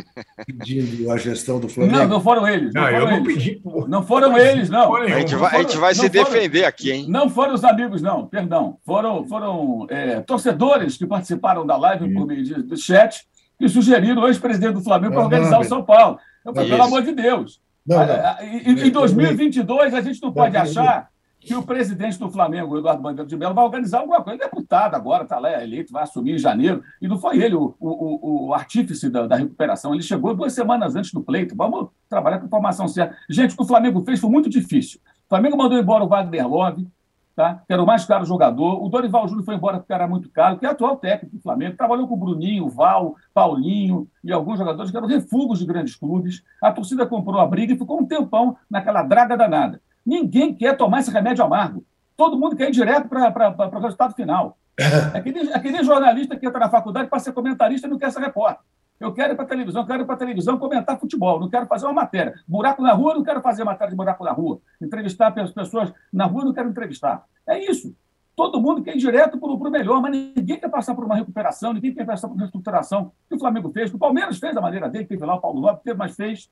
[0.46, 1.98] pedindo a gestão do Flamengo?
[1.98, 2.74] Não, não foram eles.
[2.74, 3.34] Não, não foram eu eles.
[3.34, 4.96] Pedi, não foram eles, não.
[4.96, 7.06] A gente vai, foram, a gente vai se foram, defender aqui, hein?
[7.10, 8.78] Não foram os amigos, não, perdão.
[8.86, 13.26] Foram, foram é, torcedores que participaram da live por meio do chat
[13.58, 16.20] que sugeriram o ex-presidente do Flamengo para organizar o São Paulo.
[16.46, 17.60] Eu falei, pelo amor de Deus.
[17.86, 18.42] Não, não.
[18.42, 21.10] Em, em 2022, a gente não pode achar
[21.46, 24.36] que o presidente do Flamengo, Eduardo Bandeira de Mello, vai organizar alguma coisa.
[24.36, 26.82] Ele é deputado agora, está lá eleito, vai assumir em janeiro.
[27.00, 29.94] E não foi ele o, o, o artífice da, da, recuperação.
[29.94, 31.56] Ele chegou duas semanas antes do pleito.
[31.56, 33.16] Vamos trabalhar com informação certa.
[33.30, 35.00] Gente, o que o Flamengo fez foi muito difícil.
[35.26, 36.88] O Flamengo mandou embora o Wagner Love,
[37.36, 37.62] tá?
[37.68, 38.84] que era o mais caro jogador.
[38.84, 41.78] O Dorival Júnior foi embora porque era muito caro, que é atual técnico do Flamengo.
[41.78, 45.96] Trabalhou com o Bruninho, o Val, Paulinho e alguns jogadores que eram refugos de grandes
[45.96, 46.44] clubes.
[46.60, 49.80] A torcida comprou a briga e ficou um tempão naquela draga danada.
[50.06, 51.84] Ninguém quer tomar esse remédio amargo.
[52.16, 54.58] Todo mundo quer ir direto para o resultado final.
[55.14, 58.20] É aquele, aquele jornalista que entra na faculdade para ser comentarista e não quer ser
[58.20, 58.62] repórter.
[59.00, 61.50] Eu quero ir para a televisão, eu quero ir para a televisão comentar futebol, não
[61.50, 62.34] quero fazer uma matéria.
[62.48, 64.60] Buraco na rua, não quero fazer matéria de buraco na rua.
[64.82, 67.26] Entrevistar as pessoas na rua, não quero entrevistar.
[67.48, 67.96] É isso.
[68.36, 71.74] Todo mundo quer ir direto para o melhor, mas ninguém quer passar por uma recuperação,
[71.74, 74.62] ninguém quer passar por uma reestruturação que o Flamengo fez, que o Palmeiras fez da
[74.62, 76.50] maneira dele, teve lá o Paulo Lopes, teve, mas fez.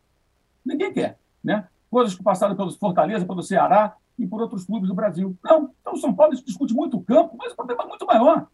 [0.66, 1.18] Ninguém quer.
[1.44, 1.66] Né?
[1.93, 5.38] Coisas que passaram pelo Fortaleza, pelo Ceará e por outros clubes do Brasil.
[5.43, 5.69] Não.
[5.79, 8.47] Então, o São Paulo discute muito o campo, mas o problema é muito maior.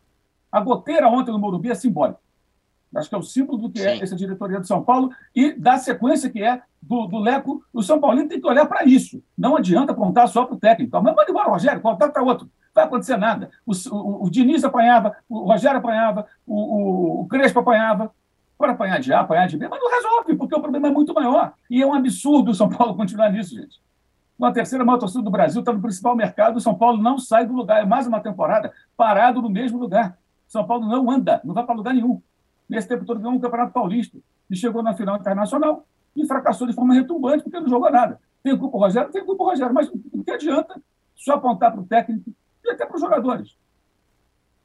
[0.52, 2.20] A goteira ontem no Morumbi é simbólica.
[2.96, 4.02] Acho que é o símbolo do que é Sim.
[4.02, 7.64] é essa diretoria de São Paulo e da sequência que é do, do Leco.
[7.72, 9.24] O São Paulino tem que olhar para isso.
[9.38, 10.92] Não adianta apontar só para o técnico.
[11.02, 12.46] Mas manda embora o Rogério, contar para outro.
[12.46, 13.52] Não vai acontecer nada.
[13.66, 18.12] O, o, o Diniz apanhava, o Rogério apanhava, o, o, o Crespo apanhava.
[18.60, 21.14] Para apanhar de A, apanhar de B, mas não resolve, porque o problema é muito
[21.14, 21.54] maior.
[21.70, 23.82] E é um absurdo o São Paulo continuar nisso, gente.
[24.38, 27.46] Uma terceira maior torcida do Brasil está no principal mercado, o São Paulo não sai
[27.46, 27.82] do lugar.
[27.82, 30.18] É mais uma temporada parado no mesmo lugar.
[30.46, 32.22] São Paulo não anda, não vai para lugar nenhum.
[32.68, 34.18] Nesse tempo todo ganhou um Campeonato Paulista
[34.50, 38.20] e chegou na final internacional e fracassou de forma retumbante porque não jogou nada.
[38.44, 40.82] Tem o grupo Rogério, tem o grupo Rogério, mas o que adianta
[41.16, 42.30] só apontar para o técnico
[42.66, 43.56] e até para os jogadores?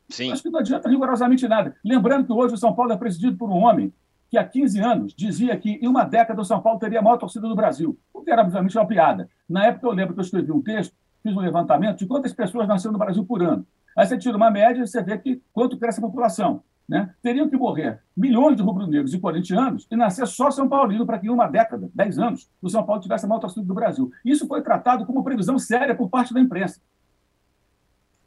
[0.09, 0.33] Sim.
[0.33, 1.75] Acho que não adianta rigorosamente nada.
[1.85, 3.93] Lembrando que hoje o São Paulo é presidido por um homem
[4.31, 7.17] que há 15 anos dizia que em uma década o São Paulo teria a maior
[7.17, 9.29] torcida do Brasil, o que era obviamente uma piada.
[9.49, 12.67] Na época eu lembro que eu escrevi um texto, fiz um levantamento de quantas pessoas
[12.67, 13.67] nasceram no Brasil por ano.
[13.97, 16.63] Aí você tira uma média e você vê que quanto cresce a população.
[16.87, 17.15] Né?
[17.23, 21.27] Teriam que morrer milhões de rubro-negros e corintianos e nascer só São Paulino para que
[21.27, 24.11] em uma década, 10 anos, o São Paulo tivesse a maior torcida do Brasil.
[24.23, 26.81] Isso foi tratado como previsão séria por parte da imprensa.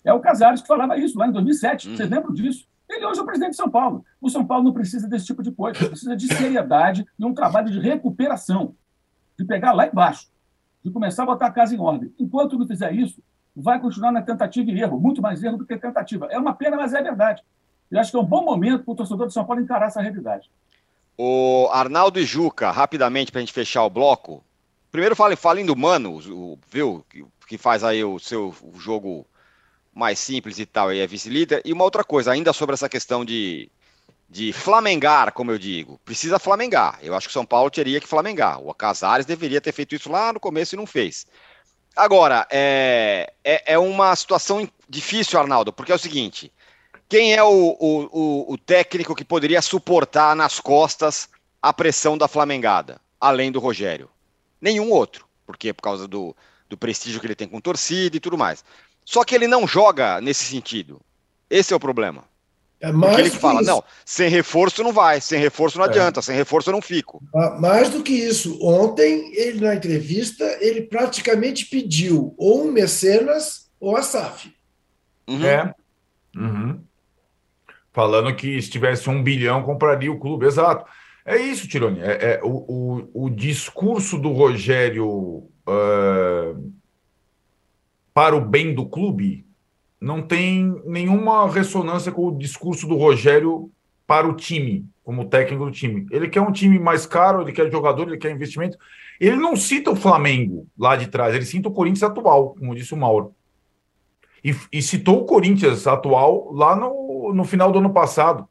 [0.07, 1.89] É o Casares que falava isso lá em 2007.
[1.89, 2.15] Vocês uhum.
[2.15, 2.65] lembram disso?
[2.89, 4.05] Ele hoje é o presidente de São Paulo.
[4.21, 5.85] O São Paulo não precisa desse tipo de coisa.
[5.85, 8.73] Precisa de seriedade e um trabalho de recuperação.
[9.37, 10.29] De pegar lá embaixo.
[10.81, 12.13] De começar a botar a casa em ordem.
[12.17, 13.21] Enquanto não fizer isso,
[13.53, 14.97] vai continuar na tentativa e erro.
[14.97, 16.27] Muito mais erro do que tentativa.
[16.31, 17.43] É uma pena, mas é verdade.
[17.91, 20.01] Eu acho que é um bom momento para o torcedor de São Paulo encarar essa
[20.01, 20.49] realidade.
[21.17, 24.41] O Arnaldo e Juca, rapidamente, para a gente fechar o bloco.
[24.89, 26.17] Primeiro, falem fale do Mano,
[26.71, 27.03] viu?
[27.45, 29.25] Que faz aí o seu jogo
[29.97, 31.61] mais simples e tal, e é vice-líder.
[31.65, 33.69] E uma outra coisa, ainda sobre essa questão de,
[34.29, 35.99] de flamengar, como eu digo.
[36.05, 36.99] Precisa flamengar.
[37.01, 38.61] Eu acho que São Paulo teria que flamengar.
[38.61, 41.25] O Casares deveria ter feito isso lá no começo e não fez.
[41.95, 46.53] Agora, é, é, é uma situação difícil, Arnaldo, porque é o seguinte:
[47.09, 51.27] quem é o, o, o técnico que poderia suportar nas costas
[51.59, 54.09] a pressão da flamengada, além do Rogério?
[54.61, 56.35] Nenhum outro, porque por causa do,
[56.69, 58.63] do prestígio que ele tem com torcida e tudo mais.
[59.07, 60.99] Só que ele não joga nesse sentido.
[61.49, 62.25] Esse é o problema.
[62.81, 63.71] É mais Porque ele fala, isso.
[63.71, 65.87] não, sem reforço não vai, sem reforço não é.
[65.87, 67.23] adianta, sem reforço eu não fico.
[67.57, 73.95] Mais do que isso, ontem, ele na entrevista, ele praticamente pediu ou um mecenas ou
[73.95, 74.53] a SAF.
[75.25, 75.45] Uhum.
[75.45, 75.73] É.
[76.35, 76.81] Uhum.
[77.93, 80.85] Falando que se tivesse um bilhão, compraria o clube, exato.
[81.25, 82.01] É isso, Tironi.
[82.01, 82.49] É, é o,
[83.13, 86.73] o, o, discurso do Rogério uh,
[88.17, 89.45] para o bem do clube
[90.01, 93.69] não tem nenhuma ressonância com o discurso do Rogério
[94.07, 96.07] para o time, como técnico do time.
[96.09, 98.75] Ele quer um time mais caro, ele quer jogador, ele quer investimento.
[99.19, 102.91] Ele não cita o Flamengo lá de trás, ele cita o Corinthians atual, como disse
[102.91, 103.35] o Mauro.
[104.43, 108.49] E, e citou o Corinthians atual lá no, no final do ano passado,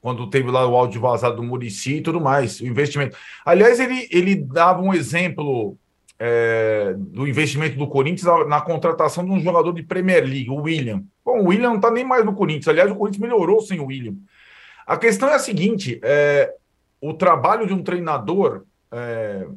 [0.00, 3.16] quando teve lá o áudio vazado do Murici e tudo mais, o investimento.
[3.44, 5.76] Aliás, ele, ele dava um exemplo
[6.24, 11.02] é, do investimento do Corinthians na, contratação de um jogador de Premier League, o William.
[11.24, 12.68] Bom, o William não está nem mais no Corinthians.
[12.68, 14.14] Aliás, o Corinthians melhorou sem o William.
[14.86, 16.54] A questão é a seguinte: é,
[17.00, 19.48] o trabalho de um treinador é,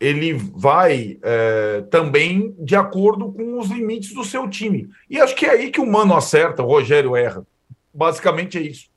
[0.00, 4.88] ele vai é, também de acordo com os limites do seu time.
[5.10, 7.46] E acho que é aí que o Mano acerta, o Rogério erra.
[7.92, 8.88] Basicamente é isso.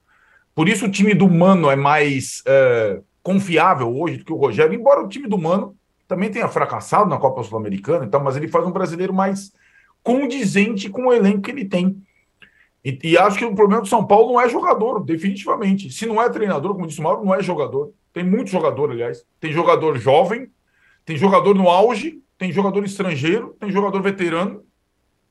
[0.56, 4.74] Por isso o time do Mano é mais é, confiável hoje do que o Rogério,
[4.74, 5.76] embora o time do Mano
[6.12, 9.54] também tenha fracassado na Copa Sul-Americana, então, mas ele faz um brasileiro mais
[10.04, 12.04] condizente com o elenco que ele tem.
[12.84, 15.89] E, e, acho que o problema do São Paulo não é jogador, definitivamente.
[15.89, 17.93] Se não é treinador, como disse o Mauro, não é jogador.
[18.12, 19.24] Tem muito jogador, aliás.
[19.39, 20.52] Tem jogador jovem,
[21.06, 24.65] tem jogador no auge, tem jogador estrangeiro, tem jogador veterano,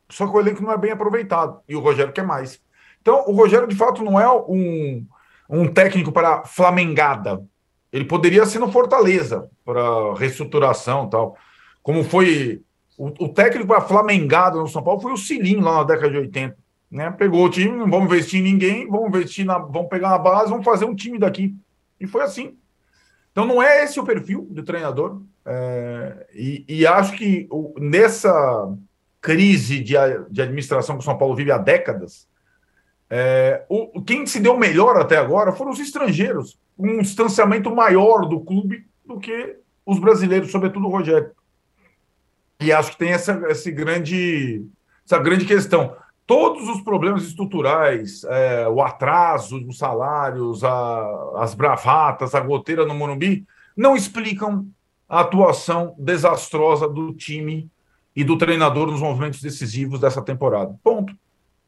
[0.08, 1.60] só que o elenco não é bem aproveitado.
[1.68, 2.58] E o Rogério quer mais.
[3.02, 5.04] Então, o Rogério, de fato, não é um,
[5.50, 7.44] um técnico para flamengada.
[7.92, 11.36] Ele poderia ser no Fortaleza, para reestruturação tal.
[11.82, 12.62] Como foi.
[12.96, 16.18] O, o técnico para flamengada no São Paulo foi o Cilinho, lá na década de
[16.18, 16.56] 80.
[16.90, 17.10] Né?
[17.12, 19.58] Pegou o time, não vamos investir em ninguém, vamos investir na.
[19.58, 21.54] Vamos pegar uma base, vamos fazer um time daqui.
[22.00, 22.56] E foi assim.
[23.32, 25.22] Então não é esse o perfil do treinador.
[25.44, 28.32] É, e, e, acho que o, nessa
[29.20, 29.94] crise de,
[30.30, 32.28] de, administração que o São Paulo vive há décadas,
[33.10, 38.40] é, o, quem se deu melhor até agora foram os estrangeiros, um distanciamento maior do
[38.40, 41.32] clube do que os brasileiros, sobretudo o Rogério.
[42.60, 44.64] E acho que tem essa, essa, grande,
[45.04, 45.96] essa grande questão.
[46.26, 52.94] Todos os problemas estruturais, é, o atraso dos salários, a, as bravatas, a goteira no
[52.94, 53.44] Morumbi,
[53.76, 54.68] não explicam
[55.08, 57.68] a atuação desastrosa do time
[58.14, 60.78] e do treinador nos movimentos decisivos dessa temporada.
[60.84, 61.12] Ponto.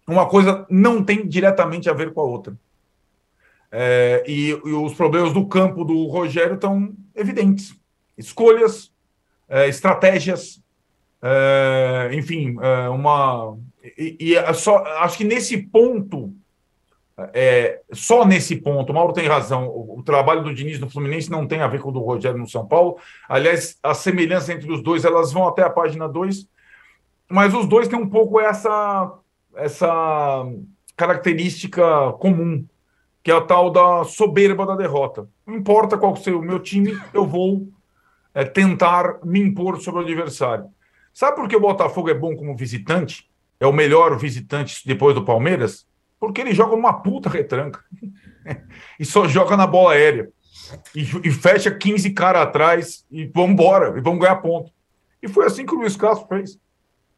[0.06, 2.56] Uma coisa não tem diretamente a ver com a outra.
[3.70, 7.74] É, e, e, os problemas do campo do Rogério estão evidentes.
[8.18, 8.92] Escolhas,
[9.48, 10.62] é, estratégias,
[11.22, 13.56] é, enfim, é, uma.
[13.96, 16.34] E, e é só, acho que nesse ponto
[17.32, 21.30] é, só nesse ponto, o Mauro tem razão, o, o, trabalho do Diniz no Fluminense
[21.30, 22.96] não tem a ver com o do Rogério no São Paulo.
[23.28, 26.48] Aliás, a semelhança entre os dois, elas vão até a página 2,
[27.28, 29.12] mas os dois têm um pouco essa,
[29.56, 30.44] essa
[30.96, 32.64] característica comum,
[33.22, 35.28] que é a tal da soberba da derrota.
[35.46, 37.68] Não importa qual seja o meu time, eu vou
[38.34, 40.66] é, tentar me impor sobre o adversário.
[41.12, 43.30] Sabe por que o Botafogo é bom como visitante?
[43.60, 45.86] É o melhor visitante depois do Palmeiras?
[46.18, 47.80] Porque ele joga numa puta retranca.
[48.98, 50.30] e só joga na bola aérea.
[50.94, 54.72] E, e fecha 15 caras atrás e vamos embora, e vamos ganhar ponto.
[55.22, 56.58] E foi assim que o Luiz Castro fez.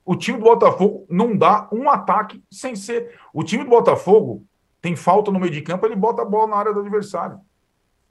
[0.04, 3.18] O time do Botafogo não dá um ataque sem ser.
[3.32, 4.44] O time do Botafogo
[4.80, 7.40] tem falta no meio de campo, ele bota a bola na área do adversário.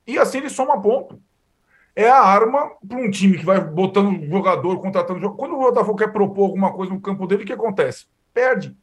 [0.08, 1.21] E assim ele soma ponto.
[1.95, 5.38] É a arma para um time que vai botando jogador, contratando jogador.
[5.38, 8.08] Quando o Botafogo quer propor alguma coisa no campo dele, o que acontece?
[8.34, 8.75] Perde.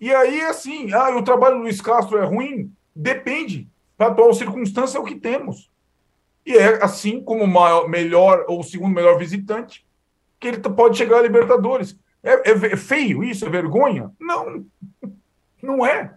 [0.00, 2.72] E aí, assim, ah, o trabalho do Luiz Castro é ruim?
[2.94, 3.68] Depende.
[3.98, 5.68] Para a atual circunstância é o que temos.
[6.46, 9.84] E é assim como o maior, melhor ou segundo melhor visitante
[10.40, 11.96] que ele pode chegar a Libertadores.
[12.22, 13.44] É, é, é feio isso?
[13.44, 14.10] É vergonha?
[14.18, 14.64] Não,
[15.62, 16.14] não é.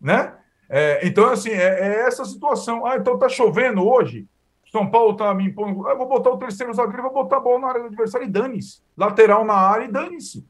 [0.00, 0.34] Né?
[0.68, 2.84] É, então, assim, é, é, essa situação.
[2.86, 4.26] Ah, então tá chovendo hoje.
[4.70, 5.86] São Paulo tá me impondo.
[5.86, 8.30] Ah, vou botar o terceiro zagueiro, vou botar a bola na área do adversário e
[8.30, 8.80] dane-se.
[8.96, 10.46] Lateral na área e dane-se.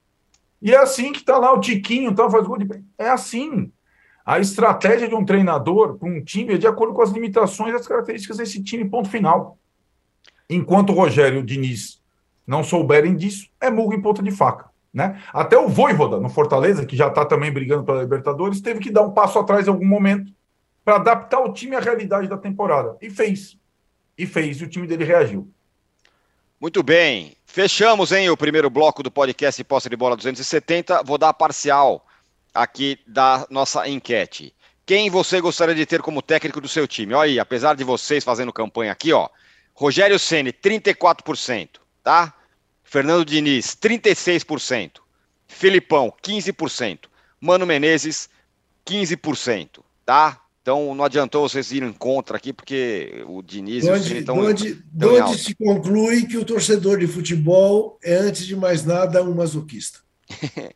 [0.60, 2.68] E é assim que está lá o Tiquinho, tá, faz gol de...
[2.96, 3.72] É assim.
[4.26, 7.76] A estratégia de um treinador para um time é de acordo com as limitações e
[7.76, 9.56] as características desse time, ponto final.
[10.50, 11.97] Enquanto o Rogério Diniz
[12.48, 14.70] não souberem disso, é murro em ponta de faca.
[14.92, 15.22] Né?
[15.34, 19.02] Até o Voivoda, no Fortaleza, que já está também brigando pela Libertadores, teve que dar
[19.02, 20.32] um passo atrás em algum momento
[20.82, 22.96] para adaptar o time à realidade da temporada.
[23.02, 23.58] E fez.
[24.16, 25.52] E fez, e o time dele reagiu.
[26.58, 27.36] Muito bem.
[27.44, 31.02] Fechamos, hein, o primeiro bloco do podcast Posse de Bola 270.
[31.04, 32.04] Vou dar a parcial
[32.54, 34.54] aqui da nossa enquete.
[34.86, 37.12] Quem você gostaria de ter como técnico do seu time?
[37.12, 39.28] Olha aí, apesar de vocês fazendo campanha aqui, ó.
[39.74, 41.68] Rogério Ceni 34%,
[42.02, 42.34] tá?
[42.88, 44.92] Fernando Diniz, 36%.
[45.46, 47.00] Filipão, 15%.
[47.38, 48.30] Mano Menezes,
[48.86, 50.40] 15%, tá?
[50.62, 54.38] Então não adiantou vocês irem contra aqui, porque o Diniz e o estão.
[54.38, 59.34] Onde, onde se conclui que o torcedor de futebol é, antes de mais nada, um
[59.34, 60.00] masoquista.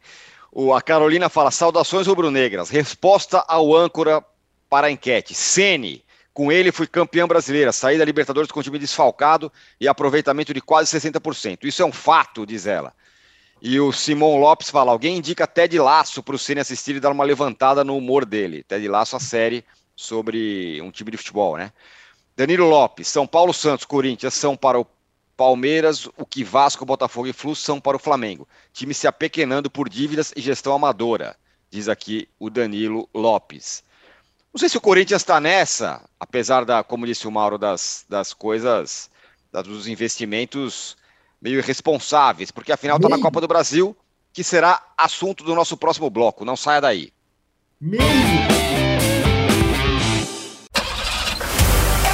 [0.52, 2.68] o, a Carolina fala: saudações rubro-negras.
[2.68, 4.22] Resposta ao âncora
[4.68, 5.34] para a enquete.
[5.34, 6.04] Sene.
[6.32, 10.60] Com ele, fui campeão brasileira, saí da Libertadores com o time desfalcado e aproveitamento de
[10.60, 11.64] quase 60%.
[11.64, 12.94] Isso é um fato, diz ela.
[13.60, 17.12] E o Simon Lopes fala: alguém indica Ted Laço para o Cine assistir e dar
[17.12, 18.64] uma levantada no humor dele.
[18.64, 19.64] Ted Laço, a série
[19.94, 21.70] sobre um time de futebol, né?
[22.34, 24.86] Danilo Lopes, São Paulo, Santos, Corinthians são para o
[25.36, 28.48] Palmeiras, o que Vasco, Botafogo e Flu são para o Flamengo.
[28.72, 31.36] Time se apequenando por dívidas e gestão amadora,
[31.70, 33.84] diz aqui o Danilo Lopes.
[34.52, 38.34] Não sei se o Corinthians está nessa, apesar da, como disse o Mauro, das, das
[38.34, 39.08] coisas,
[39.50, 40.94] das, dos investimentos
[41.40, 43.96] meio irresponsáveis, porque afinal está na Copa do Brasil,
[44.30, 46.44] que será assunto do nosso próximo bloco.
[46.44, 47.12] Não saia daí.
[47.80, 48.02] Meio.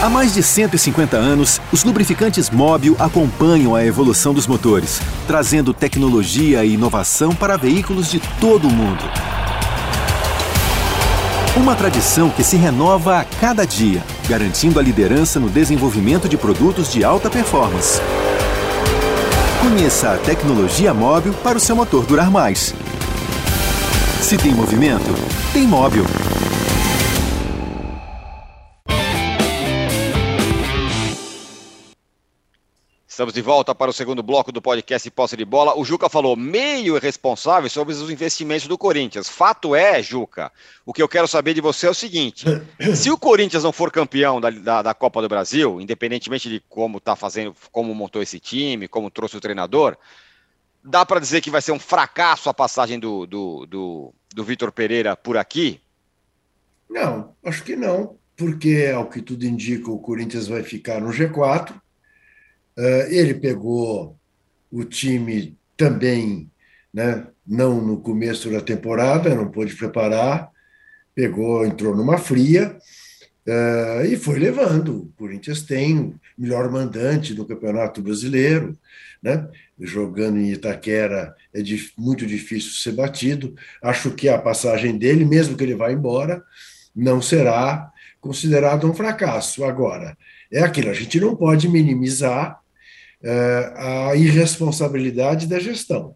[0.01, 6.65] Há mais de 150 anos, os lubrificantes Móbil acompanham a evolução dos motores, trazendo tecnologia
[6.65, 9.03] e inovação para veículos de todo o mundo.
[11.59, 16.91] Uma tradição que se renova a cada dia, garantindo a liderança no desenvolvimento de produtos
[16.93, 18.01] de alta performance.
[19.61, 22.73] Conheça a tecnologia móvel para o seu motor durar mais.
[24.23, 25.13] Se tem movimento,
[25.53, 26.05] tem móvel.
[33.19, 35.77] Estamos de volta para o segundo bloco do podcast Posse de Bola.
[35.77, 39.29] O Juca falou meio irresponsável sobre os investimentos do Corinthians.
[39.29, 40.53] Fato é, Juca,
[40.87, 42.47] o que eu quero saber de você é o seguinte:
[42.95, 46.99] se o Corinthians não for campeão da, da, da Copa do Brasil, independentemente de como
[46.99, 49.97] está fazendo, como montou esse time, como trouxe o treinador,
[50.85, 54.71] dá para dizer que vai ser um fracasso a passagem do, do, do, do Vitor
[54.71, 55.81] Pereira por aqui?
[56.89, 61.75] Não, acho que não, porque ao que tudo indica, o Corinthians vai ficar no G4
[61.75, 61.88] eh,
[63.11, 64.17] ele pegou
[64.71, 66.51] o time também,
[66.93, 70.51] né, não no começo da temporada, não pôde preparar,
[71.15, 72.77] pegou, entrou numa fria
[73.47, 75.03] uh, e foi levando.
[75.03, 78.79] O Corinthians tem o melhor mandante do Campeonato Brasileiro,
[79.23, 79.49] né?
[79.81, 81.61] jogando em Itaquera é
[81.97, 83.55] muito difícil ser batido.
[83.83, 86.43] Acho que a passagem dele, mesmo que ele vá embora,
[86.95, 89.65] não será considerado um fracasso.
[89.65, 90.17] Agora,
[90.53, 92.61] é aquilo, a gente não pode minimizar
[94.11, 96.15] a irresponsabilidade da gestão,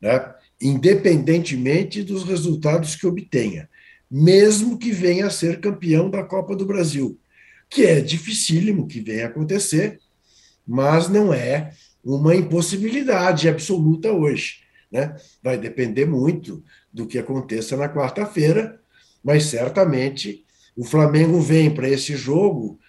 [0.00, 0.34] né?
[0.60, 3.68] independentemente dos resultados que obtenha,
[4.10, 7.18] mesmo que venha a ser campeão da Copa do Brasil,
[7.68, 9.98] que é dificílimo que venha a acontecer,
[10.66, 11.72] mas não é
[12.04, 14.60] uma impossibilidade absoluta hoje.
[14.90, 15.16] Né?
[15.42, 18.78] Vai depender muito do que aconteça na quarta-feira,
[19.24, 20.44] mas certamente
[20.76, 22.81] o Flamengo vem para esse jogo é,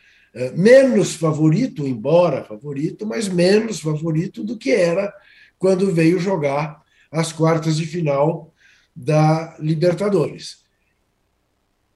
[0.55, 5.13] menos favorito, embora favorito, mas menos favorito do que era
[5.59, 6.81] quando veio jogar
[7.11, 8.53] as quartas de final
[8.95, 10.63] da Libertadores.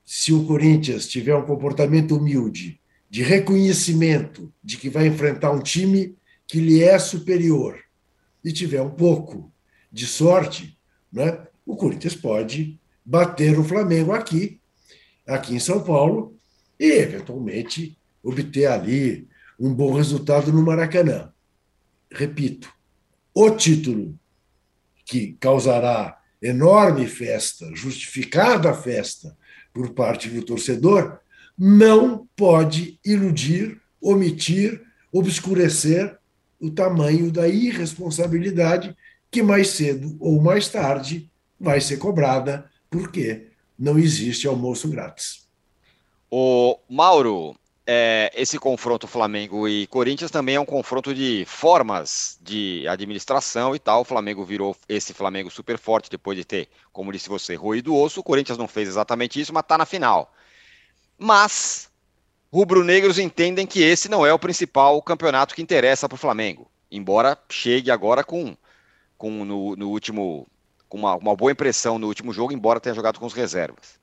[0.06, 2.80] Se o Corinthians tiver um comportamento humilde,
[3.10, 6.16] de reconhecimento de que vai enfrentar um time
[6.46, 7.80] que lhe é superior,
[8.44, 9.52] e tiver um pouco
[9.92, 10.78] de sorte,
[11.12, 14.62] né, o Corinthians pode bater o Flamengo aqui,
[15.26, 16.38] aqui em São Paulo,
[16.80, 17.97] e eventualmente
[18.28, 21.32] obter ali um bom resultado no Maracanã.
[22.12, 22.70] Repito,
[23.34, 24.20] o título
[25.06, 29.38] que causará enorme festa, justificada festa
[29.74, 31.20] por parte do torcedor,
[31.58, 36.18] não pode iludir, omitir, obscurecer
[36.60, 38.96] o tamanho da irresponsabilidade
[39.32, 43.48] que mais cedo ou mais tarde vai ser cobrada, porque
[43.80, 45.48] não existe almoço grátis.
[46.30, 47.56] O Mauro,
[47.90, 53.80] é, esse confronto Flamengo e Corinthians também é um confronto de formas de administração e
[53.80, 54.02] tal.
[54.02, 58.04] O Flamengo virou esse Flamengo super forte depois de ter, como disse você, roído o
[58.04, 58.20] osso.
[58.20, 60.34] O Corinthians não fez exatamente isso, mas está na final.
[61.18, 61.90] Mas
[62.52, 67.38] rubro-negros entendem que esse não é o principal campeonato que interessa para o Flamengo, embora
[67.50, 68.58] chegue agora com,
[69.18, 70.46] com no, no último
[70.90, 73.98] com uma, uma, boa impressão no último jogo, embora tenha jogado com os reservas.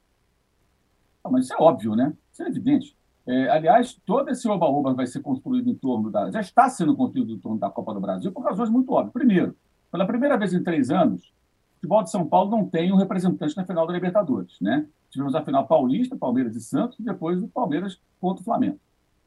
[1.23, 2.13] Ah, mas isso é óbvio, né?
[2.33, 2.94] Isso é evidente.
[3.27, 6.31] É, aliás, todo esse oba-oba vai ser construído em torno da.
[6.31, 9.13] Já está sendo construído em torno da Copa do Brasil por razões muito óbvias.
[9.13, 9.57] Primeiro,
[9.91, 13.57] pela primeira vez em três anos, o futebol de São Paulo não tem um representante
[13.57, 14.57] na final da Libertadores.
[14.61, 14.87] Né?
[15.11, 18.79] Tivemos a final paulista, Palmeiras e Santos, e depois o Palmeiras contra o Flamengo.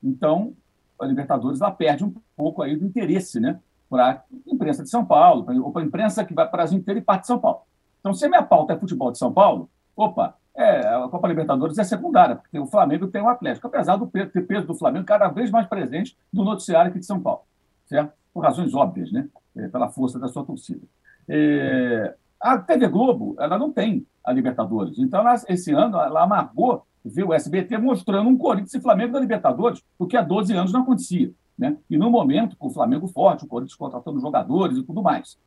[0.04, 0.54] Então,
[1.00, 3.60] a Libertadores ela perde um pouco aí do interesse né?
[3.90, 6.78] para a imprensa de São Paulo, ou para a imprensa que vai para o Brasil
[6.78, 7.62] inteiro e parte de São Paulo.
[8.00, 11.78] Então, se a minha pauta é futebol de São Paulo, opa, é, a Copa Libertadores
[11.78, 15.06] é secundária, porque o Flamengo tem o Atlético, apesar do peso, ter peso do Flamengo
[15.06, 17.44] cada vez mais presente no noticiário aqui de São Paulo,
[17.86, 18.12] certo?
[18.34, 19.30] Por razões óbvias, né?
[19.56, 20.82] É, pela força da sua torcida.
[21.30, 26.84] É, a TV Globo, ela não tem a Libertadores, então ela, esse ano ela amargou
[27.06, 30.74] ver o SBT mostrando um Corinthians e Flamengo da Libertadores, o que há 12 anos
[30.74, 31.32] não acontecia.
[31.58, 31.78] Né?
[31.90, 35.40] E no momento, com o Flamengo forte, o Corinthians contratando jogadores e tudo mais.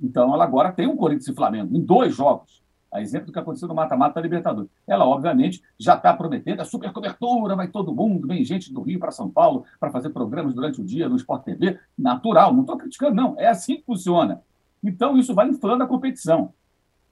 [0.00, 2.61] Então, ela agora tem um Corinthians e Flamengo em dois jogos,
[2.92, 4.70] a exemplo do que aconteceu no mata-mata da Libertadores.
[4.86, 9.00] Ela, obviamente, já está prometendo a super cobertura, vai todo mundo, vem gente do Rio
[9.00, 11.78] para São Paulo para fazer programas durante o dia no Sport TV.
[11.96, 13.34] Natural, não estou criticando, não.
[13.38, 14.42] É assim que funciona.
[14.84, 16.52] Então, isso vai inflando a competição.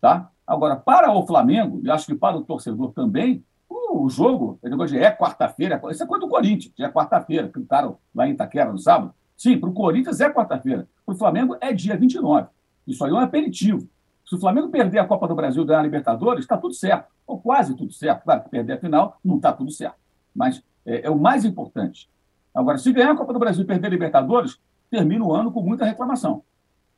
[0.00, 0.30] Tá?
[0.46, 4.98] Agora, para o Flamengo, e acho que para o torcedor também, o jogo, ele negócio
[4.98, 9.14] é quarta-feira, isso é coisa do Corinthians, é quarta-feira, pintaram lá em Itaquera no sábado.
[9.36, 12.48] Sim, para o Corinthians é quarta-feira, para o Flamengo é dia 29.
[12.86, 13.88] Isso aí é um aperitivo.
[14.30, 17.40] Se o Flamengo perder a Copa do Brasil ganhar a Libertadores, está tudo certo, ou
[17.40, 18.22] quase tudo certo.
[18.22, 19.96] Claro que perder a final não está tudo certo,
[20.32, 22.08] mas é, é, o mais importante.
[22.54, 25.60] Agora, se ganhar a Copa do Brasil e perder a Libertadores, termina o ano com
[25.62, 26.44] muita reclamação.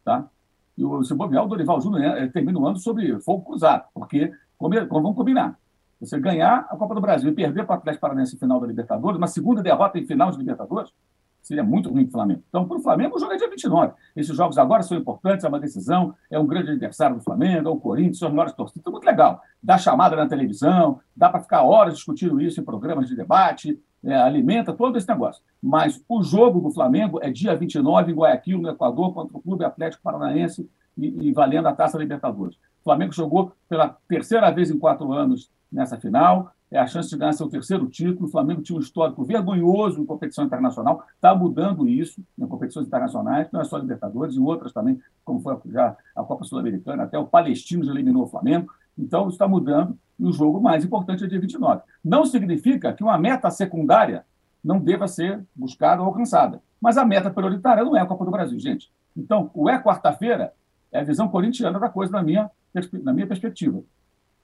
[0.05, 0.29] Tá?
[0.77, 4.31] E o, se bobear, o Dorival Júnior é, termina o ano sobre fogo cruzado, porque,
[4.59, 5.59] como, como vamos combinar,
[5.99, 8.67] você ganhar a Copa do Brasil e perder para o Atlético Paranaense em final da
[8.67, 10.93] Libertadores, uma segunda derrota em final de Libertadores,
[11.53, 12.43] seria muito ruim para o Flamengo.
[12.49, 13.93] Então, para o Flamengo, o jogo é dia 29.
[14.17, 17.71] Esses jogos agora são importantes, é uma decisão, é um grande aniversário do Flamengo, é
[17.71, 18.81] o Corinthians, são as melhores torcidas.
[18.81, 19.43] Então, muito legal.
[19.63, 24.15] Dá chamada na televisão, dá para ficar horas discutindo isso em programas de debate, é,
[24.15, 25.43] alimenta todo esse negócio.
[25.63, 29.65] Mas o jogo do Flamengo é dia 29 em Guayaquil, no Equador, contra o Clube
[29.65, 32.57] Atlético Paranaense e, e valendo a Taça Libertadores.
[32.81, 37.17] O Flamengo jogou pela terceira vez em quatro anos nessa final, é a chance de
[37.17, 38.27] ganhar seu terceiro título.
[38.27, 43.47] O Flamengo tinha um histórico vergonhoso em competição internacional, está mudando isso em competições internacionais,
[43.53, 47.27] não é só Libertadores, em outras também, como foi já a Copa Sul-Americana, até o
[47.27, 48.73] Palestino já eliminou o Flamengo.
[48.99, 51.83] Então, está mudando e o jogo mais importante é dia 29.
[52.03, 54.25] Não significa que uma meta secundária
[54.65, 56.63] não deva ser buscada ou alcançada.
[56.81, 58.91] Mas a meta prioritária não é a Copa do Brasil, gente.
[59.17, 60.53] Então, o é quarta-feira
[60.91, 62.51] é a visão corintiana da coisa na minha,
[63.03, 63.83] na minha perspectiva.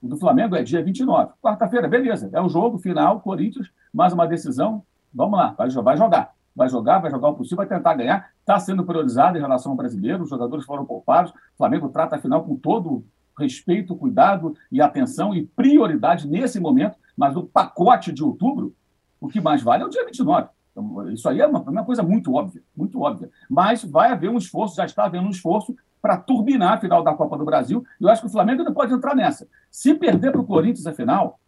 [0.01, 1.33] O do Flamengo é dia 29.
[1.41, 2.29] Quarta-feira, beleza.
[2.31, 4.83] É o jogo final, Corinthians, mais uma decisão.
[5.13, 6.33] Vamos lá, vai, vai jogar.
[6.55, 8.31] Vai jogar, vai jogar o possível, vai tentar ganhar.
[8.39, 11.31] Está sendo priorizado em relação ao brasileiro, os jogadores foram poupados.
[11.31, 13.03] O Flamengo trata a final com todo
[13.37, 18.75] respeito, cuidado e atenção e prioridade nesse momento, mas o pacote de outubro,
[19.19, 20.49] o que mais vale é o dia 29.
[20.71, 23.29] Então, isso aí é uma, uma coisa muito óbvia, muito óbvia.
[23.49, 27.13] Mas vai haver um esforço, já está havendo um esforço para turbinar a final da
[27.13, 27.83] Copa do Brasil.
[27.99, 29.47] E eu acho que o Flamengo não pode entrar nessa.
[29.69, 31.39] Se perder para o Corinthians a final,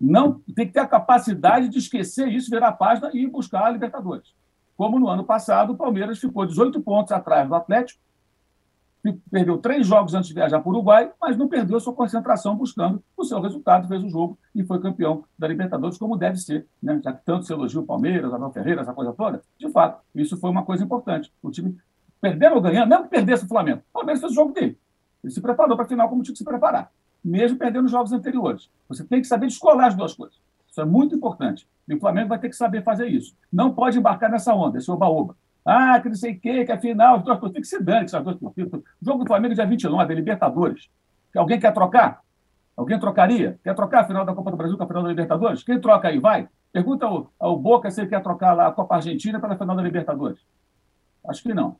[0.00, 3.70] não tem que ter a capacidade de esquecer isso, virar a página e buscar a
[3.70, 4.34] Libertadores.
[4.76, 8.00] Como no ano passado, o Palmeiras ficou 18 pontos atrás do Atlético,
[9.30, 13.02] perdeu três jogos antes de viajar para o Uruguai, mas não perdeu sua concentração buscando
[13.16, 17.00] o seu resultado, fez o jogo e foi campeão da Libertadores, como deve ser, né?
[17.02, 19.42] já que tanto se elogia o Palmeiras, Abel Ferreira, essa coisa toda.
[19.58, 21.32] De fato, isso foi uma coisa importante.
[21.42, 21.76] O time
[22.20, 24.78] perdendo ou ganhando, mesmo que perdesse o Flamengo, o Palmeiras fez o jogo dele.
[25.22, 26.90] Ele se preparou para a final como tinha que se preparar,
[27.24, 28.70] mesmo perdendo os jogos anteriores.
[28.88, 30.38] Você tem que saber descolar as duas coisas.
[30.70, 31.66] Isso é muito importante.
[31.88, 33.34] E o Flamengo vai ter que saber fazer isso.
[33.52, 35.36] Não pode embarcar nessa onda, esse oba-oba.
[35.64, 38.38] Ah, que não sei o quê, que afinal, dois tem que se dane, essas duas
[38.38, 38.80] torcidas.
[39.02, 40.88] Jogo do Flamengo dia 29, é Libertadores.
[41.36, 42.22] Alguém quer trocar?
[42.76, 43.58] Alguém trocaria?
[43.62, 45.62] Quer trocar a final da Copa do Brasil com a final da Libertadores?
[45.62, 46.18] Quem troca aí?
[46.18, 46.48] Vai.
[46.72, 49.82] Pergunta ao, ao Boca se ele quer trocar lá a Copa Argentina pela final da
[49.82, 50.38] Libertadores.
[51.26, 51.76] Acho que não.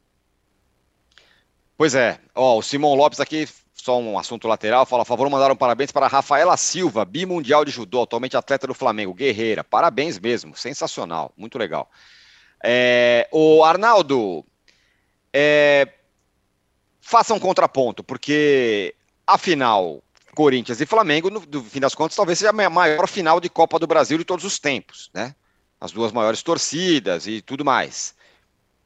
[1.79, 2.19] Pois é.
[2.35, 6.09] Ó, o Simão Lopes aqui, só um assunto lateral, fala, a favor, mandaram parabéns para
[6.09, 9.63] Rafaela Silva, bimundial de judô, atualmente atleta do Flamengo, guerreira.
[9.63, 11.89] Parabéns mesmo, sensacional, muito legal.
[12.65, 14.45] É, o Arnaldo,
[15.33, 15.87] é,
[17.01, 20.03] faça um contraponto, porque afinal,
[20.35, 23.79] Corinthians e Flamengo, no, no fim das contas, talvez seja a maior final de Copa
[23.79, 25.33] do Brasil de todos os tempos, né?
[25.81, 28.19] As duas maiores torcidas e tudo mais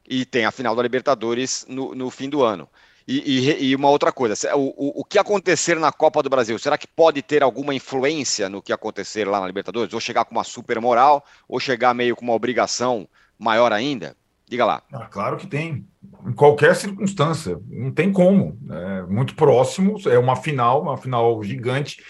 [0.07, 2.67] e tem a final da Libertadores no, no fim do ano.
[3.07, 6.77] E, e, e, uma outra coisa, o, o, que acontecer na Copa do Brasil, será
[6.77, 9.93] que pode ter alguma influência no que acontecer lá na Libertadores?
[9.93, 14.15] Ou chegar com uma super moral, ou chegar meio com uma obrigação maior ainda?
[14.47, 14.81] Diga lá.
[14.91, 15.85] Ah, claro que tem.
[16.25, 18.57] Em qualquer circunstância, não tem como.
[18.71, 22.01] É muito próximo, é uma final, uma final gigante.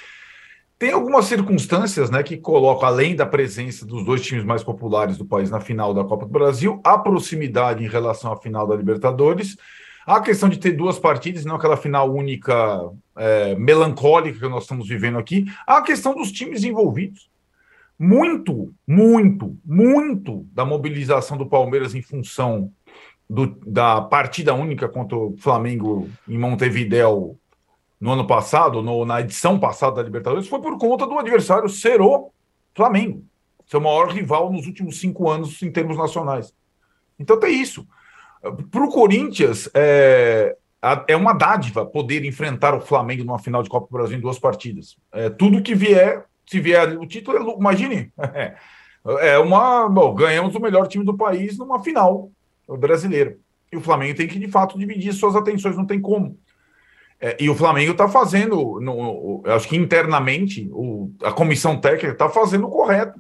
[0.78, 5.26] Tem algumas circunstâncias né, que colocam, além da presença dos dois times mais populares do
[5.26, 9.56] país na final da Copa do Brasil, a proximidade em relação à final da Libertadores,
[10.06, 14.88] a questão de ter duas partidas, não aquela final única é, melancólica que nós estamos
[14.88, 17.30] vivendo aqui, a questão dos times envolvidos.
[17.98, 22.72] Muito, muito, muito da mobilização do Palmeiras em função
[23.30, 27.38] do, da partida única contra o Flamengo em Montevidéu
[28.00, 32.02] no ano passado, no, na edição passada da Libertadores, foi por conta do adversário ser
[32.02, 32.32] o
[32.76, 33.24] Flamengo,
[33.66, 36.54] seu maior rival nos últimos cinco anos em termos nacionais.
[37.18, 37.88] Então tem isso.
[38.70, 40.56] Para o Corinthians, é,
[41.08, 44.38] é uma dádiva poder enfrentar o Flamengo numa final de Copa do Brasil em duas
[44.38, 44.98] partidas.
[45.14, 48.12] É, tudo que vier, se vier o título, é, imagine,
[49.22, 49.88] é uma.
[49.88, 52.30] Bom, ganhamos o melhor time do país numa final
[52.68, 53.38] brasileira.
[53.72, 56.38] E o Flamengo tem que, de fato, dividir suas atenções, não tem como.
[57.20, 62.28] É, e o Flamengo está fazendo, no, acho que internamente, o, a comissão técnica está
[62.28, 63.18] fazendo o correto.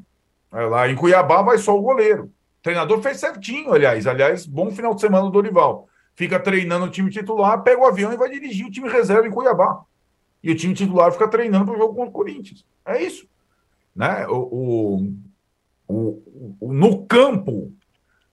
[0.51, 2.29] É, lá em Cuiabá vai só o goleiro.
[2.63, 4.07] Treinador fez certinho, aliás.
[4.07, 5.87] Aliás, bom final de semana do Dorival.
[6.15, 9.31] Fica treinando o time titular, pega o avião e vai dirigir o time reserva em
[9.31, 9.81] Cuiabá.
[10.41, 12.65] E o time titular fica treinando para o jogo contra o Corinthians.
[12.85, 13.27] É isso.
[13.93, 14.25] Né?
[14.27, 15.09] O,
[15.87, 17.73] o, o no campo,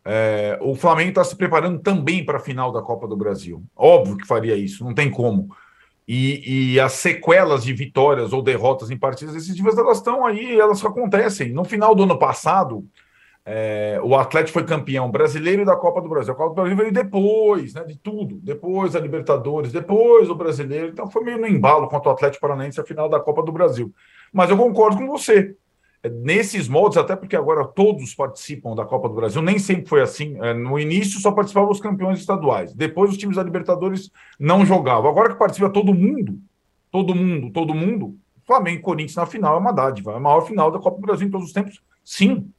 [0.05, 3.63] é, o Flamengo está se preparando também para a final da Copa do Brasil.
[3.75, 5.55] Óbvio que faria isso, não tem como.
[6.07, 10.85] E, e, as sequelas de vitórias ou derrotas em partidas decisivas, elas estão aí, elas
[10.85, 11.53] acontecem.
[11.53, 12.85] No final do ano passado,
[13.45, 16.33] é, o Atlético foi campeão brasileiro da Copa do Brasil.
[16.33, 18.39] A Copa do Brasil veio depois, né, de tudo.
[18.43, 20.89] Depois a Libertadores, depois o Brasileiro.
[20.89, 23.93] Então foi meio no embalo contra o Atlético Paranaense a final da Copa do Brasil.
[24.33, 25.57] Mas eu concordo com você
[26.09, 30.39] nesses moldes, até porque agora todos participam da Copa do Brasil, nem sempre foi assim.
[30.41, 35.11] É, no início só participavam os campeões estaduais, depois os times da Libertadores não jogavam.
[35.11, 36.39] Agora que participa todo mundo,
[36.91, 38.17] todo mundo, todo mundo,
[38.47, 41.07] Flamengo e Corinthians na final é uma dádiva, é a maior final da Copa do
[41.07, 41.83] Brasil em todos os tempos.
[42.03, 42.51] Sim,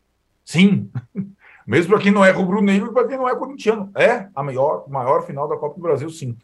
[0.46, 0.90] sim.
[1.66, 3.92] Mesmo para quem não é rubro-negro e para quem não é corintiano.
[3.96, 6.36] É a maior, maior final da Copa do Brasil, sim.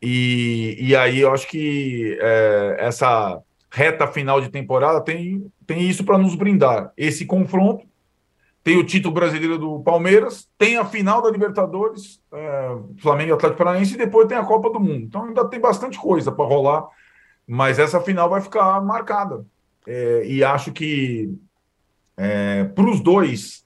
[0.00, 3.40] E, e aí eu acho que é, essa
[3.70, 6.92] reta final de temporada tem, tem isso para nos brindar.
[6.96, 7.86] Esse confronto
[8.62, 13.58] tem o título brasileiro do Palmeiras, tem a final da Libertadores, é, Flamengo e Atlético
[13.58, 15.04] Paranaense, e depois tem a Copa do Mundo.
[15.04, 16.86] Então ainda tem bastante coisa para rolar,
[17.46, 19.44] mas essa final vai ficar marcada.
[19.86, 21.34] É, e acho que
[22.22, 23.64] é, para os dois,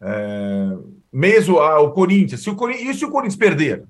[0.00, 0.76] é,
[1.12, 3.84] mesmo ah, o Corinthians, se o Corinthians, e se o Corinthians perder?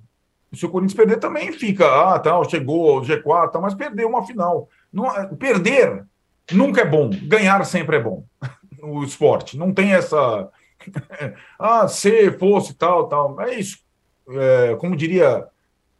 [0.52, 4.26] Se o Corinthians perder, também fica, ah, tá, chegou o G4, tá, mas perdeu uma
[4.26, 4.68] final.
[4.92, 6.04] Não, perder
[6.52, 8.24] nunca é bom, ganhar sempre é bom.
[8.86, 10.50] O esporte não tem essa.
[11.58, 13.40] ah, se fosse tal, tal.
[13.40, 13.78] É isso.
[14.28, 15.46] É, como diria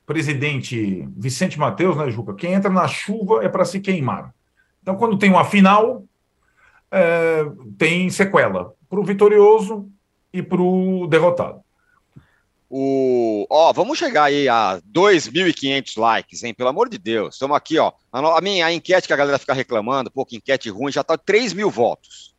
[0.05, 2.35] presidente Vicente Mateus, né, Juca?
[2.35, 4.35] Quem entra na chuva é para se queimar.
[4.83, 6.05] Então, quando tem uma final,
[6.95, 7.45] é,
[7.77, 9.91] tem sequela para o vitorioso
[10.33, 11.61] e para o derrotado.
[12.71, 16.55] O, ó, vamos chegar aí a 2.500 likes, hein?
[16.55, 17.35] Pelo amor de Deus.
[17.35, 17.93] Estamos aqui, ó.
[18.13, 21.53] A, minha a enquete que a galera fica reclamando, pouco enquete ruim, já está 3
[21.53, 22.35] mil votos.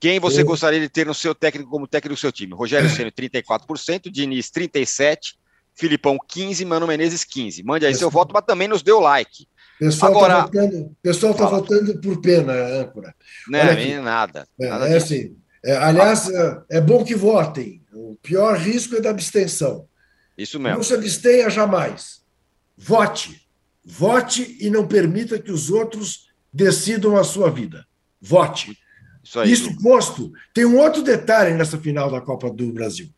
[0.00, 2.54] Quem você gostaria de ter no seu técnico como técnico do seu time?
[2.54, 5.34] Rogério Ceni 34%, Diniz 37%,
[5.74, 7.64] Filipão 15%, Mano Menezes 15%.
[7.64, 9.48] Mande aí seu voto, mas também nos dê o like.
[9.78, 13.14] Pessoal tá Agora, tá votando, pessoal está votando por pena, âncora.
[13.46, 14.48] Não, é nada.
[14.60, 15.36] É, nada é assim.
[15.64, 17.82] É, aliás, é, é bom que votem.
[17.92, 19.86] O pior risco é da abstenção.
[20.36, 20.78] Isso mesmo.
[20.78, 22.22] Não se abstenha jamais.
[22.76, 23.46] Vote.
[23.84, 27.86] Vote e não permita que os outros decidam a sua vida.
[28.20, 28.76] Vote.
[29.22, 33.08] Isso, aí, Isso posto, tem um outro detalhe nessa final da Copa do Brasil.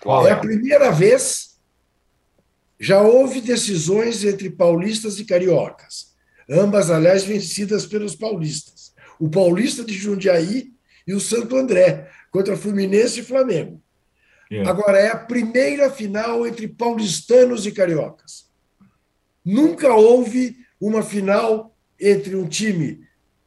[0.00, 1.47] Qual é, é a primeira vez
[2.80, 6.14] já houve decisões entre paulistas e cariocas,
[6.48, 8.94] ambas, aliás, vencidas pelos paulistas.
[9.18, 10.72] O paulista de Jundiaí
[11.06, 13.82] e o Santo André, contra Fluminense e Flamengo.
[14.50, 14.70] Yeah.
[14.70, 18.48] Agora, é a primeira final entre paulistanos e cariocas.
[19.44, 23.00] Nunca houve uma final entre um time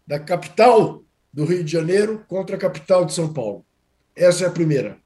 [0.05, 3.65] da capital do Rio de Janeiro contra a capital de São Paulo.
[4.15, 4.97] Essa é a primeira.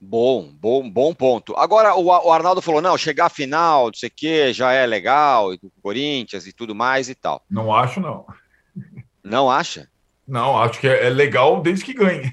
[0.00, 1.54] Bom, bom, bom ponto.
[1.56, 5.54] Agora, o, Arnaldo falou: não, chegar à final, não sei o quê, já é legal,
[5.54, 7.42] e do Corinthians e tudo mais e tal.
[7.50, 8.26] Não acho, não.
[9.24, 9.88] Não acha?
[10.28, 12.32] Não, acho que é, é legal desde que ganhe.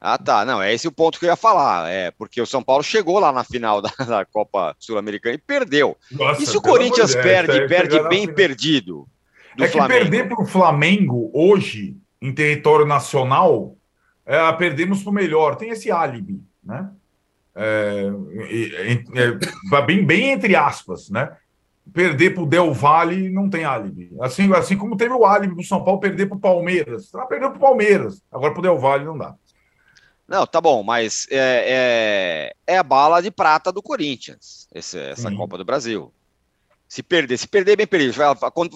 [0.00, 0.44] Ah, tá.
[0.44, 1.90] Não, é esse o ponto que eu ia falar.
[1.90, 5.96] É porque o São Paulo chegou lá na final da, da Copa Sul-Americana e perdeu.
[6.12, 8.34] Nossa, e se o Corinthians Deus, perde, é, perde bem final.
[8.34, 9.08] perdido?
[9.56, 10.04] Do é Flamengo?
[10.04, 13.74] que perder para o Flamengo hoje, em território nacional,
[14.24, 15.56] é, perdemos para o melhor.
[15.56, 16.90] Tem esse álibi, né?
[17.54, 18.10] É,
[19.14, 21.36] é, bem, bem entre aspas, né?
[21.92, 24.10] perder para o Del Valle não tem álibi.
[24.20, 27.12] Assim, assim como teve o álibi para o São Paulo perder para o Palmeiras.
[27.14, 29.34] Ela perdeu para o Palmeiras, agora para o Del Valle não dá.
[30.26, 35.30] Não, tá bom, mas é, é, é a bala de prata do Corinthians, esse, essa
[35.30, 35.36] Sim.
[35.36, 36.12] Copa do Brasil.
[36.88, 38.14] Se perder, se perder, bem perdido.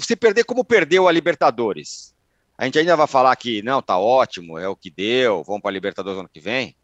[0.00, 2.14] Se perder como perdeu a Libertadores,
[2.56, 5.70] a gente ainda vai falar que não, tá ótimo, é o que deu, vamos para
[5.70, 6.76] a Libertadores ano que vem?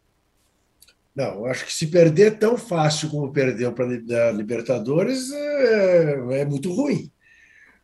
[1.17, 6.71] Não, acho que se perder tão fácil como perdeu para a Libertadores é, é, muito
[6.71, 7.11] ruim.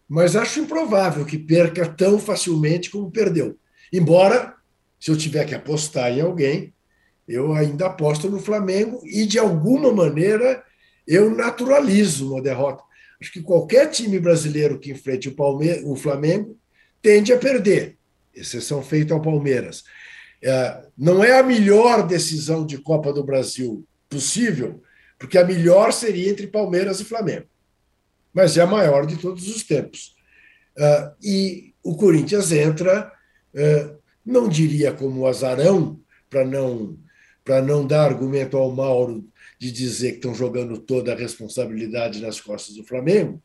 [0.07, 3.57] Mas acho improvável que perca tão facilmente como perdeu.
[3.91, 4.53] Embora,
[4.99, 6.75] se eu tiver que apostar em alguém,
[7.27, 10.63] eu ainda aposto no Flamengo e, de alguma maneira,
[11.07, 12.83] eu naturalizo uma derrota.
[13.19, 16.55] Acho que qualquer time brasileiro que enfrente o, Palme o Flamengo
[17.01, 17.97] tende a perder,
[18.31, 19.83] exceção feita ao Palmeiras.
[20.43, 24.83] É, não é a melhor decisão de Copa do Brasil possível,
[25.17, 27.45] porque a melhor seria entre Palmeiras e Flamengo.
[28.33, 30.15] Mas é a maior de todos os tempos.
[30.77, 33.11] É, e o Corinthians entra,
[33.53, 36.97] é, não diria como azarão, para não,
[37.65, 39.23] não dar argumento ao Mauro
[39.59, 43.41] de dizer que estão jogando toda a responsabilidade nas costas do Flamengo,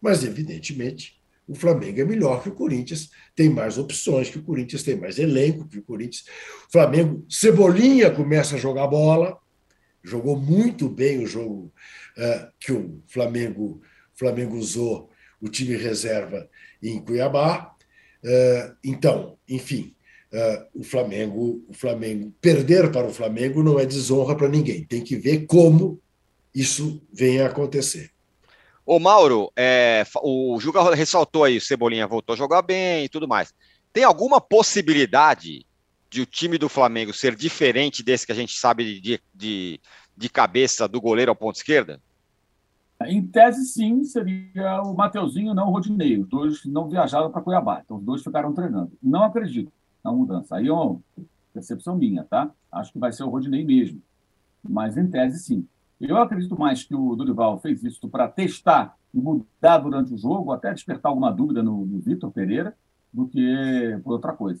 [0.00, 4.82] mas, evidentemente, o Flamengo é melhor que o Corinthians, tem mais opções que o Corinthians,
[4.82, 6.24] tem mais elenco que o Corinthians.
[6.68, 9.36] O Flamengo, Cebolinha começa a jogar bola,
[10.02, 11.72] jogou muito bem o jogo
[12.16, 13.80] uh, que o Flamengo,
[14.14, 16.48] Flamengo usou o time reserva
[16.82, 17.74] em Cuiabá.
[18.22, 19.96] Uh, então, enfim,
[20.32, 24.84] uh, o Flamengo, o Flamengo perder para o Flamengo não é desonra para ninguém.
[24.84, 26.00] Tem que ver como
[26.54, 28.10] isso vem a acontecer.
[28.84, 33.28] Ô, Mauro, é, o Juca ressaltou aí, o Cebolinha voltou a jogar bem e tudo
[33.28, 33.54] mais.
[33.92, 35.64] Tem alguma possibilidade
[36.10, 39.80] de o time do Flamengo ser diferente desse que a gente sabe de, de,
[40.16, 42.00] de cabeça do goleiro ao ponto esquerda?
[43.06, 46.18] Em tese, sim, seria o Mateuzinho, não o Rodinei.
[46.18, 48.92] Os dois não viajaram para Cuiabá, então os dois ficaram treinando.
[49.02, 49.72] Não acredito
[50.04, 50.56] na mudança.
[50.56, 51.00] Aí é uma
[51.52, 52.50] percepção minha, tá?
[52.70, 54.00] Acho que vai ser o Rodinei mesmo.
[54.62, 55.66] Mas em tese, sim.
[56.08, 60.50] Eu acredito mais que o Dorival fez isso para testar e mudar durante o jogo,
[60.50, 62.74] até despertar alguma dúvida no, no Vitor Pereira,
[63.12, 64.60] do que por outra coisa.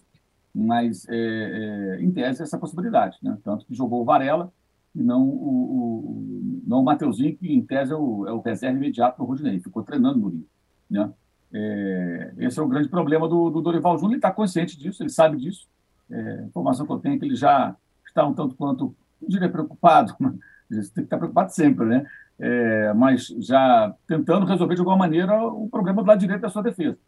[0.54, 3.18] Mas, é, é, em tese, essa possibilidade.
[3.22, 3.36] Né?
[3.42, 4.52] Tanto que jogou o Varela
[4.94, 8.76] e não o, o, não o Mateuzinho, que em tese é o, é o reserva
[8.76, 9.58] imediato do Rodinei.
[9.58, 10.46] Ficou treinando no Rio.
[10.88, 11.10] Né?
[11.52, 14.12] É, esse é o grande problema do, do Dorival Júnior.
[14.12, 15.66] Ele está consciente disso, ele sabe disso.
[16.08, 17.74] É, a informação que eu tenho é que ele já
[18.06, 20.34] está um tanto quanto, não diria preocupado, mas
[20.74, 22.06] você tem que estar preocupado sempre, né?
[22.38, 26.62] É, mas já tentando resolver de alguma maneira o problema do lado direito da sua
[26.62, 26.98] defesa,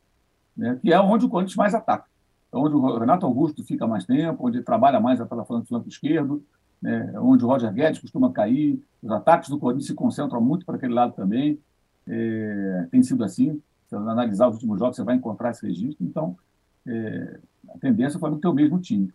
[0.57, 0.79] né?
[0.81, 2.07] que é onde o Corinthians mais ataca.
[2.53, 6.45] É onde o Renato Augusto fica mais tempo, onde trabalha mais pela flanco, flanco esquerdo,
[6.81, 7.13] né?
[7.19, 8.81] onde o Roger Guedes costuma cair.
[9.03, 11.59] Os ataques do Corinthians se concentram muito para aquele lado também.
[12.07, 13.61] É, tem sido assim.
[13.89, 16.05] Se analisar os últimos jogos, você vai encontrar esse registro.
[16.07, 16.37] Então,
[16.87, 17.41] é,
[17.75, 19.13] a tendência foi ter o mesmo time.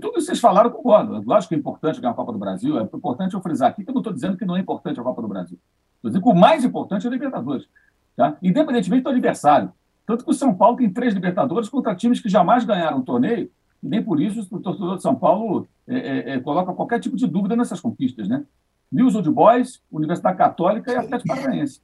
[0.00, 1.22] Tudo isso vocês falaram, concordo.
[1.24, 2.78] Lógico que é importante ganhar a Copa do Brasil.
[2.78, 5.02] É importante eu frisar aqui que eu não estou dizendo que não é importante a
[5.02, 5.58] Copa do Brasil.
[5.96, 7.68] Estou dizendo que o mais importante é a Libertadores.
[8.16, 8.36] Tá?
[8.42, 9.72] Independentemente do aniversário.
[10.04, 13.50] Tanto que o São Paulo tem três Libertadores contra times que jamais ganharam o torneio,
[13.80, 17.16] e nem por isso o torcedor de São Paulo é, é, é, coloca qualquer tipo
[17.16, 18.28] de dúvida nessas conquistas.
[18.28, 18.44] Né?
[18.90, 21.80] News Old Boys, Universidade Católica e Atlético Paranaense.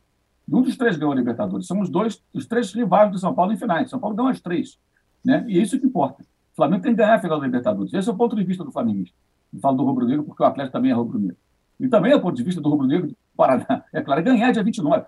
[0.48, 1.66] Um dos três ganhou a Libertadores.
[1.66, 3.90] São os dois, os três rivais do São Paulo em finais.
[3.90, 4.78] São Paulo ganhou as três.
[5.24, 5.44] Né?
[5.46, 6.24] E é isso que importa.
[6.54, 7.92] O Flamengo tem que ganhar a final da Libertadores.
[7.92, 9.16] Esse é o ponto de vista do flamenguista.
[9.52, 11.36] Eu falo do rubro-negro porque o Atlético também é rubro-negro.
[11.80, 13.82] E também é o ponto de vista do rubro-negro do Paraná.
[13.92, 15.04] É claro, é ganhar dia 29.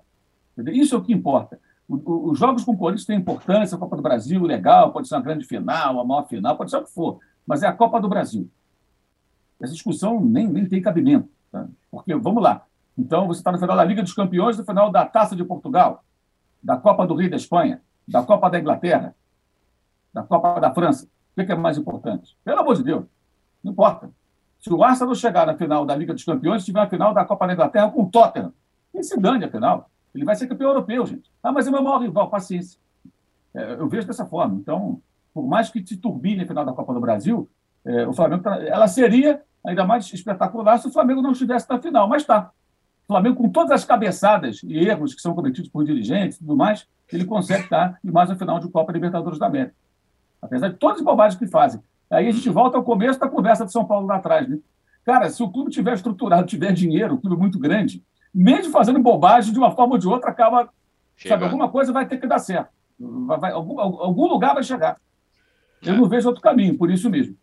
[0.73, 1.61] Isso é o que importa.
[1.89, 5.07] O, o, os jogos com o Corinthians têm importância, a Copa do Brasil, legal, pode
[5.07, 7.73] ser uma grande final, a maior final, pode ser o que for, mas é a
[7.73, 8.51] Copa do Brasil.
[9.61, 11.29] Essa discussão nem, nem tem cabimento.
[11.53, 11.69] Tá?
[11.91, 12.67] Porque, vamos lá,
[12.99, 16.03] então você está no final da Liga dos Campeões, no final da Taça de Portugal,
[16.61, 19.15] da Copa do Rio da Espanha, da Copa da Inglaterra,
[20.13, 21.09] da Copa da França.
[21.37, 22.37] O que é mais importante?
[22.43, 23.05] Pelo amor de Deus,
[23.63, 24.11] não importa.
[24.59, 27.47] Se o Arsenal chegar na final da Liga dos Campeões, tiver a final da Copa
[27.47, 28.53] da Inglaterra com o Tottenham,
[28.91, 29.91] quem se dane a final?
[30.15, 31.31] Ele vai ser campeão europeu, gente.
[31.43, 32.81] Ah, mas é meu maior rival, paciência.
[33.55, 34.55] É, eu vejo dessa forma.
[34.55, 35.01] Então,
[35.35, 37.49] por mais que se turbine a final da Copa do Brasil,
[37.85, 41.79] é, o Flamengo tá, ela seria ainda mais espetacular se o Flamengo não estivesse na
[41.79, 42.51] final, mas está.
[43.05, 46.57] O Flamengo, com todas as cabeçadas e erros que são cometidos por dirigentes e tudo
[46.57, 49.75] mais, ele consegue estar em mais uma final de Copa Libertadores da América
[50.41, 51.81] apesar de todas as bobagens que fazem.
[52.11, 54.49] Aí a gente volta ao começo da conversa de São Paulo lá atrás.
[54.49, 54.59] Né?
[55.05, 58.03] Cara, se o clube tiver estruturado, tiver dinheiro, um clube muito grande,
[58.35, 60.69] mesmo fazendo bobagem, de uma forma ou de outra, acaba.
[61.17, 62.69] Sabe, alguma coisa vai ter que dar certo.
[62.99, 64.99] Vai, vai, algum, algum lugar vai chegar.
[65.83, 65.97] Eu é.
[65.97, 67.37] não vejo outro caminho, por isso mesmo.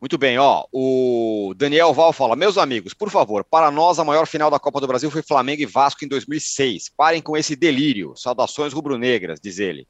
[0.00, 0.64] Muito bem, ó.
[0.72, 4.80] O Daniel Val fala: Meus amigos, por favor, para nós a maior final da Copa
[4.80, 6.92] do Brasil foi Flamengo e Vasco em 2006.
[6.96, 8.14] Parem com esse delírio.
[8.16, 9.88] Saudações rubro-negras, diz ele.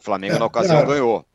[0.00, 0.88] O Flamengo, é, na ocasião, claro.
[0.88, 1.26] ganhou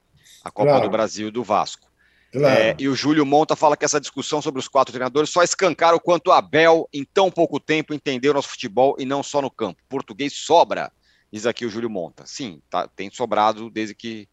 [0.43, 0.83] a Copa claro.
[0.83, 1.87] do Brasil do Vasco.
[2.31, 2.59] Claro.
[2.59, 5.95] É, e o Júlio Monta fala que essa discussão sobre os quatro treinadores só escancara
[5.95, 9.81] o quanto Abel, em tão pouco tempo, entendeu nosso futebol e não só no campo.
[9.87, 10.91] Português sobra,
[11.31, 12.25] diz aqui o Júlio Monta.
[12.25, 14.27] Sim, tá, tem sobrado desde que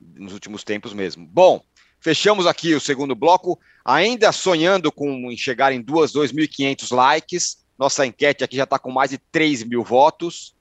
[0.00, 1.26] nos últimos tempos mesmo.
[1.26, 1.62] Bom,
[2.00, 7.58] Fechamos aqui o segundo bloco, ainda sonhando com chegar em 2.500 likes.
[7.76, 10.54] Nossa enquete aqui já está com mais de 3 mil votos.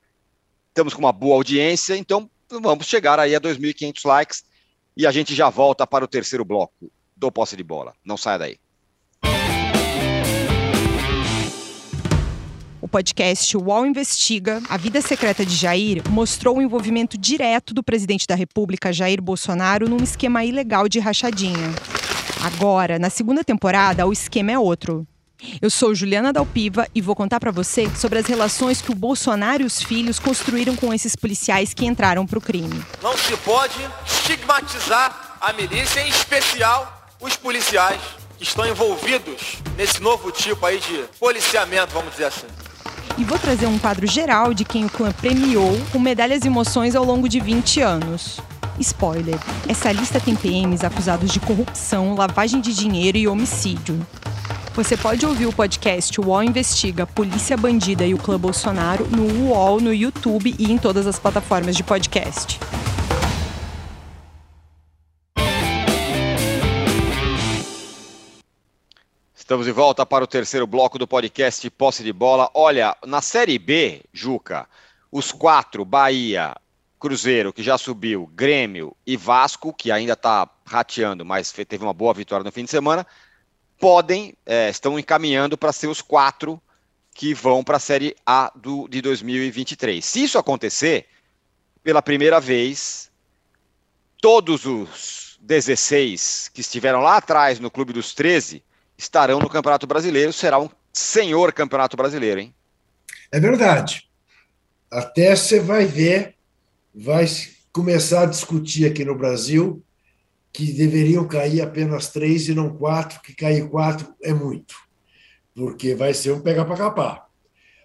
[0.70, 4.44] Estamos com uma boa audiência, então vamos chegar aí a 2.500 likes
[4.96, 7.94] e a gente já volta para o terceiro bloco do posse de bola.
[8.06, 8.58] Não saia daí.
[12.80, 18.26] O podcast UOL Investiga, A Vida Secreta de Jair, mostrou o envolvimento direto do presidente
[18.26, 21.76] da República, Jair Bolsonaro, num esquema ilegal de rachadinha.
[22.42, 25.06] Agora, na segunda temporada, o esquema é outro.
[25.62, 29.64] Eu sou Juliana Dalpiva e vou contar para você sobre as relações que o Bolsonaro
[29.64, 32.84] e os filhos construíram com esses policiais que entraram para o crime.
[33.02, 38.02] Não se pode estigmatizar a milícia, em especial os policiais
[38.38, 42.48] que estão envolvidos nesse novo tipo aí de policiamento, vamos dizer assim
[43.18, 46.96] e vou trazer um quadro geral de quem o clã premiou com medalhas e emoções
[46.96, 48.40] ao longo de 20 anos.
[48.80, 54.06] Spoiler: essa lista tem PMs acusados de corrupção, lavagem de dinheiro e homicídio.
[54.78, 59.82] Você pode ouvir o podcast UOL Investiga Polícia Bandida e o Clã Bolsonaro no UOL,
[59.82, 62.60] no YouTube e em todas as plataformas de podcast.
[69.34, 72.48] Estamos de volta para o terceiro bloco do podcast Posse de Bola.
[72.54, 74.70] Olha, na Série B, Juca,
[75.12, 76.56] os quatro, Bahia,
[77.00, 82.14] Cruzeiro, que já subiu, Grêmio e Vasco, que ainda está rateando, mas teve uma boa
[82.14, 83.08] vitória no fim de semana,
[83.80, 86.62] podem, é, estão encaminhando para ser os quatro
[87.14, 90.04] que vão para a Série A do, de 2023.
[90.04, 91.08] Se isso acontecer,
[91.84, 93.10] pela primeira vez,
[94.22, 98.64] todos os 16 que estiveram lá atrás no Clube dos 13
[98.98, 100.34] estarão no Campeonato Brasileiro.
[100.34, 102.54] Será um senhor Campeonato Brasileiro, hein?
[103.32, 104.08] É verdade.
[104.92, 106.36] Até você vai ver,
[106.94, 107.26] vai
[107.72, 109.84] começar a discutir aqui no Brasil
[110.52, 114.76] que deveriam cair apenas três e não quatro, que cair quatro é muito,
[115.54, 117.28] porque vai ser um pegar para capar.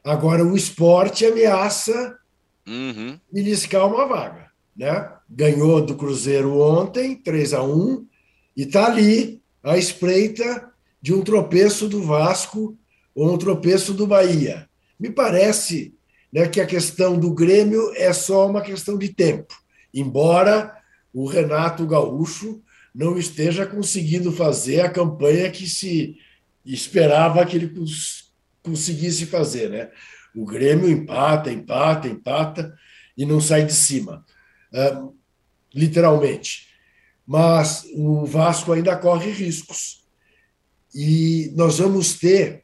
[0.05, 2.19] Agora, o esporte ameaça
[2.67, 3.19] uhum.
[3.31, 4.51] beliscar uma vaga.
[4.77, 5.11] Né?
[5.29, 8.07] Ganhou do Cruzeiro ontem, 3 a 1
[8.57, 12.77] e está ali à espreita de um tropeço do Vasco
[13.15, 14.69] ou um tropeço do Bahia.
[14.99, 15.95] Me parece
[16.33, 19.55] né, que a questão do Grêmio é só uma questão de tempo,
[19.93, 20.75] embora
[21.13, 22.63] o Renato Gaúcho
[22.95, 26.17] não esteja conseguindo fazer a campanha que se
[26.65, 27.75] esperava que ele
[28.63, 29.71] conseguisse fazer.
[29.71, 29.91] Né?
[30.35, 32.75] O Grêmio empata, empata, empata
[33.17, 34.25] e não sai de cima,
[34.73, 35.15] uh,
[35.75, 36.69] literalmente.
[37.27, 40.05] Mas o Vasco ainda corre riscos
[40.95, 42.63] e nós vamos ter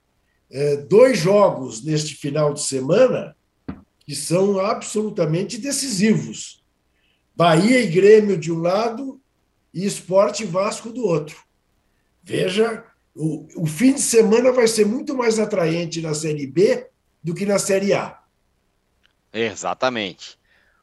[0.89, 3.37] dois jogos neste final de semana
[4.07, 6.58] que são absolutamente decisivos.
[7.39, 9.21] Bahia e Grêmio de um lado
[9.73, 11.37] e Esporte e Vasco do outro.
[12.21, 12.85] Veja,
[13.15, 16.89] o, o fim de semana vai ser muito mais atraente na Série B
[17.23, 18.19] do que na Série A.
[19.33, 20.37] Exatamente.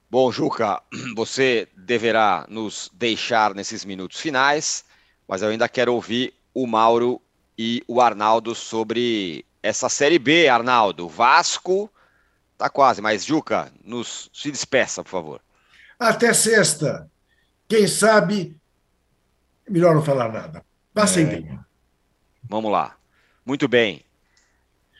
[0.09, 0.81] Bom, Juca,
[1.13, 4.85] você deverá nos deixar nesses minutos finais,
[5.27, 7.21] mas eu ainda quero ouvir o Mauro
[7.57, 11.09] e o Arnaldo sobre essa Série B, Arnaldo.
[11.09, 11.91] Vasco
[12.57, 15.44] tá quase, mas Juca, nos se despeça, por favor.
[15.99, 17.09] Até sexta.
[17.67, 18.55] Quem sabe,
[19.69, 20.63] melhor não falar nada.
[20.93, 21.27] Passem é.
[21.27, 21.59] bem.
[22.43, 22.95] Vamos lá.
[23.45, 24.03] Muito bem.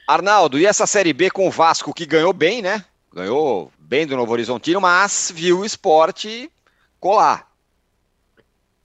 [0.07, 2.85] Arnaldo, e essa Série B com o Vasco que ganhou bem, né?
[3.13, 6.51] Ganhou bem do Novo Horizontino, mas viu o esporte
[6.99, 7.49] colar.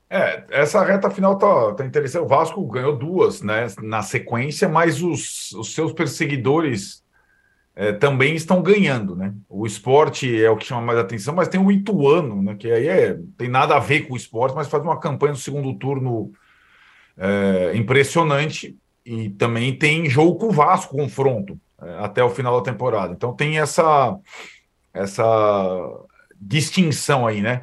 [0.08, 2.24] É, essa reta final tá, tá interessante.
[2.24, 7.02] O Vasco ganhou duas né, na sequência, mas os, os seus perseguidores
[7.81, 9.16] é, também estão ganhando.
[9.16, 9.33] Né?
[9.49, 12.87] O esporte é o que chama mais atenção, mas tem o Ituano, né, que aí
[12.87, 16.31] é, tem nada a ver com o esporte, mas faz uma campanha no segundo turno
[17.16, 22.70] é, impressionante e também tem jogo com o Vasco, confronto, é, até o final da
[22.70, 23.14] temporada.
[23.14, 24.14] Então tem essa,
[24.93, 25.24] essa
[26.39, 27.62] distinção aí, né?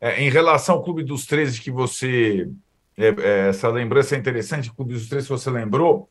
[0.00, 2.48] É, em relação ao Clube dos 13 que você.
[2.96, 6.08] É, é, essa lembrança é interessante, Clube dos 13 que você lembrou,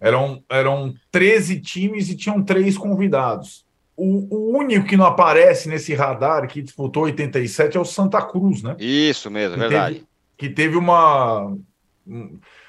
[0.00, 3.64] eram, eram 13 times e tinham três convidados.
[3.96, 8.62] O, o, único que não aparece nesse radar que disputou 87 é o Santa Cruz,
[8.62, 8.76] né?
[8.78, 9.94] Isso mesmo, que verdade.
[9.94, 11.56] Teve, que teve uma.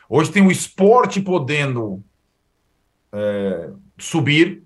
[0.10, 2.02] Hoje tem o esporte podendo
[3.12, 4.64] é, subir,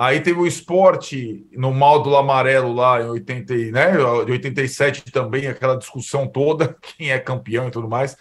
[0.00, 3.90] Aí teve o esporte no módulo amarelo lá em 80, né,
[4.24, 8.16] de 87 também, aquela discussão toda, quem é campeão e tudo mais.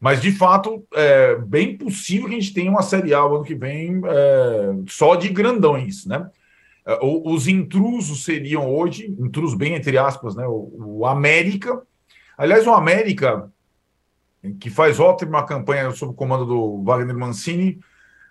[0.00, 3.54] Mas, de fato, é bem possível que a gente tenha uma Série A ano que
[3.54, 6.30] vem é, só de grandões, né?
[6.86, 10.46] É, os intrusos seriam hoje, intrusos bem entre aspas, né?
[10.46, 11.82] O, o América.
[12.38, 13.50] Aliás, o América
[14.58, 17.78] que faz ótima campanha sob o comando do Wagner Mancini,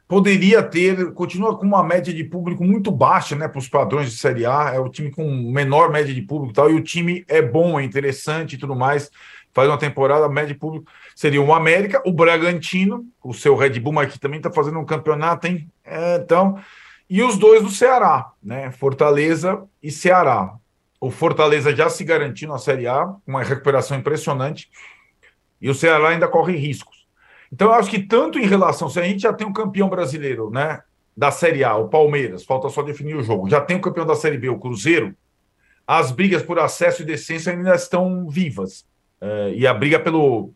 [0.07, 4.17] poderia ter, continua com uma média de público muito baixa, né, para os padrões de
[4.17, 7.23] Série A, é o time com menor média de público e tal, e o time
[7.27, 9.11] é bom, é interessante e tudo mais,
[9.53, 14.07] faz uma temporada, média de público seria o América, o Bragantino, o seu Red Bull,
[14.07, 15.69] que também está fazendo um campeonato, hein?
[15.83, 16.57] É, então,
[17.09, 20.53] e os dois do Ceará, né, Fortaleza e Ceará.
[20.97, 24.69] O Fortaleza já se garantiu na Série A, uma recuperação impressionante,
[25.59, 27.05] e o Ceará ainda corre riscos.
[27.51, 30.49] Então, eu acho que tanto em relação, se a gente já tem um campeão brasileiro,
[30.49, 30.81] né,
[31.17, 34.15] da Série A, o Palmeiras, falta só definir o jogo, já tem o campeão da
[34.15, 35.13] Série B, o Cruzeiro,
[35.85, 38.85] as brigas por acesso e descenso ainda estão vivas.
[39.19, 40.53] É, e a briga pelo,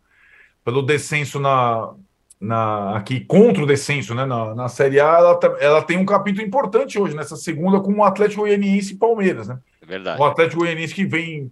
[0.64, 1.94] pelo descenso na,
[2.40, 6.44] na, aqui contra o descenso né, na, na Série A, ela, ela tem um capítulo
[6.44, 9.48] importante hoje, nessa segunda, com o Atlético Goianiense e Palmeiras.
[9.48, 9.58] Né?
[9.82, 10.20] É verdade.
[10.20, 11.50] O Atlético Goianiense que vem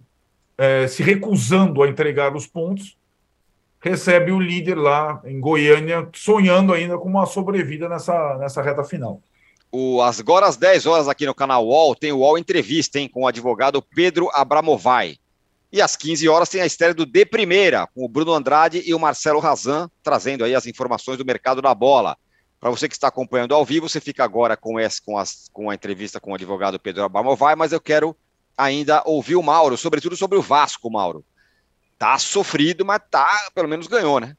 [0.57, 2.97] é, se recusando a entregar os pontos
[3.79, 9.21] recebe o líder lá em Goiânia, sonhando ainda com uma sobrevida nessa, nessa reta final.
[9.69, 13.23] O, agora às 10 horas aqui no canal UOL, tem o UOL Entrevista, hein, com
[13.23, 15.17] o advogado Pedro Abramovai.
[15.73, 18.93] E às 15 horas tem a estreia do De Primeira, com o Bruno Andrade e
[18.93, 22.15] o Marcelo Razan, trazendo aí as informações do mercado da bola.
[22.59, 25.71] Para você que está acompanhando ao vivo, você fica agora com, esse, com, as, com
[25.71, 28.15] a entrevista com o advogado Pedro Abramovai, mas eu quero
[28.55, 31.25] ainda ouvir o Mauro, sobretudo sobre o Vasco, Mauro.
[31.97, 34.37] Tá sofrido, mas tá, pelo menos ganhou, né?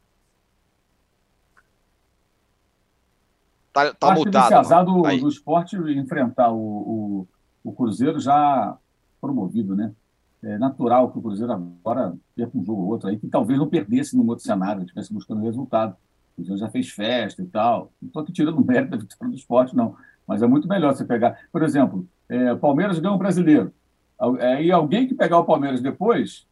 [3.73, 4.45] Tá, tá Acho mutado.
[4.45, 7.29] Esse azar do, do esporte enfrentar o, o,
[7.65, 8.77] o, Cruzeiro já
[9.21, 9.93] promovido, né?
[10.45, 13.67] É natural que o Cruzeiro agora perca um jogo ou outro aí, que talvez não
[13.67, 15.97] perdesse num outro cenário, estivesse buscando resultado.
[16.33, 17.93] O Cruzeiro já fez festa e tal.
[18.01, 19.97] Não estou aqui tirando o mérito da vitória do esporte, não.
[20.27, 21.39] Mas é muito melhor você pegar.
[21.51, 23.73] Por exemplo, é, o Palmeiras ganhou um brasileiro.
[24.61, 26.47] E alguém que pegar o Palmeiras depois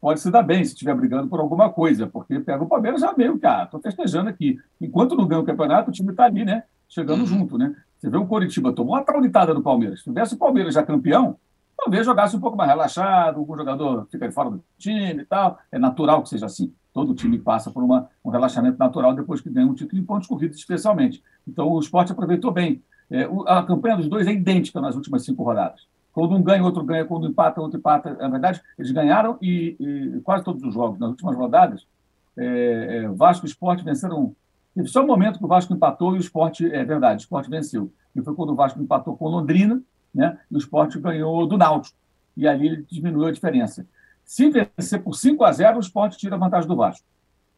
[0.00, 3.14] pode se dar bem se estiver brigando por alguma coisa, porque pega o Palmeiras já
[3.16, 4.58] meio, cara, estou festejando aqui.
[4.80, 6.64] Enquanto não ganha o campeonato, o time está ali, né?
[6.88, 7.26] Chegando uhum.
[7.26, 7.74] junto, né?
[7.98, 10.00] Você vê o Coritiba tomou uma traulitada do Palmeiras.
[10.00, 11.36] Se tivesse o Palmeiras já campeão,
[11.76, 15.58] talvez jogasse um pouco mais relaxado, algum jogador fica de fora do time e tal.
[15.70, 16.72] É natural que seja assim.
[16.92, 20.26] Todo time passa por uma, um relaxamento natural depois que ganha um título em pontos
[20.26, 21.22] corridos, especialmente.
[21.46, 22.82] Então o esporte aproveitou bem.
[23.10, 25.86] É, a campanha dos dois é idêntica nas últimas cinco rodadas.
[26.12, 27.04] Quando um ganha, outro ganha.
[27.04, 28.14] Quando empata, outro empata.
[28.14, 30.98] Na verdade, eles ganharam e, e quase todos os jogos.
[30.98, 31.86] Nas últimas rodadas,
[32.36, 34.34] é, é, Vasco e Esporte venceram.
[34.74, 37.48] Teve só um momento que o Vasco empatou e o Esporte, é verdade, o Esporte
[37.48, 37.92] venceu.
[38.14, 39.82] E foi quando o Vasco empatou com Londrina,
[40.16, 40.38] né?
[40.50, 41.96] E o Esporte ganhou do Náutico.
[42.34, 43.86] E ali ele diminuiu a diferença.
[44.24, 47.06] Se vencer por 5 a 0 o Esporte tira a vantagem do Vasco.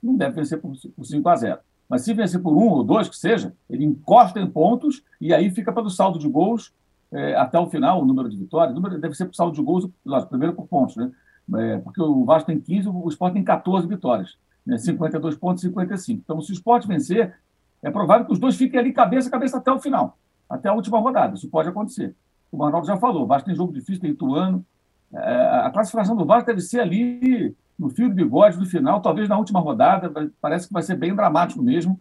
[0.02, 3.08] Não deve vencer por, por 5 a 0 Mas se vencer por um ou dois,
[3.08, 6.72] que seja, ele encosta em pontos e aí fica pelo saldo de gols
[7.10, 9.62] é, até o final, o número de vitórias, o número deve ser por saldo de
[9.62, 11.10] gols, lógico, primeiro por pontos, né?
[11.56, 14.36] É, porque o Vasco tem 15, o Sport tem 14 vitórias,
[14.66, 14.76] né?
[14.76, 16.20] 52 pontos e 55.
[16.22, 17.34] Então, se o Sport vencer,
[17.82, 20.18] é provável que os dois fiquem ali cabeça a cabeça até o final,
[20.50, 21.34] até a última rodada.
[21.34, 22.14] Isso pode acontecer.
[22.50, 24.64] O Manuel já falou, o Vasco tem jogo difícil, tem Ituano.
[25.12, 29.28] É, a classificação do Vasco deve ser ali no fio do bigode, no final, talvez
[29.28, 30.12] na última rodada.
[30.40, 32.00] Parece que vai ser bem dramático mesmo.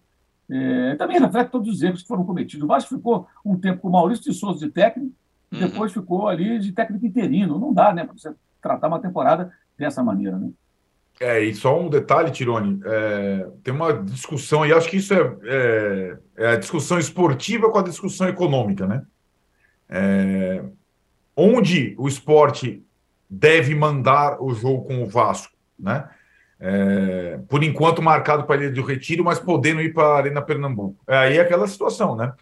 [0.49, 2.63] É, também reflete todos os erros que foram cometidos.
[2.63, 5.13] O Vasco ficou um tempo com o Maurício de Souza de técnico,
[5.51, 5.59] uhum.
[5.59, 7.59] depois ficou ali de técnico interino.
[7.59, 10.49] Não dá, né, para você tratar uma temporada dessa maneira, né?
[11.19, 15.37] É, e só um detalhe, Tirone, é, tem uma discussão, e acho que isso é,
[15.45, 19.03] é, é, a discussão esportiva com a discussão econômica, né?
[19.89, 20.63] É,
[21.35, 22.83] onde o esporte
[23.29, 26.09] deve mandar o jogo com o Vasco, né?
[26.59, 30.41] É, por enquanto marcado para a Ilha do Retiro, mas podendo ir para a Arena
[30.41, 30.97] Pernambuco.
[31.07, 32.33] É aí aquela situação, né?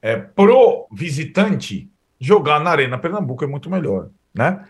[0.00, 1.90] É, pro visitante,
[2.20, 4.64] jogar na Arena Pernambuco é muito melhor, né?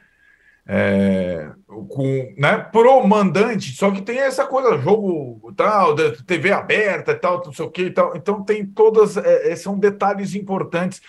[0.67, 5.95] É, com, né, pro mandante, só que tem essa coisa, jogo tal,
[6.27, 8.17] TV aberta e tal, não sei o que tal.
[8.17, 11.03] Então tem todas, é, é, são detalhes importantes.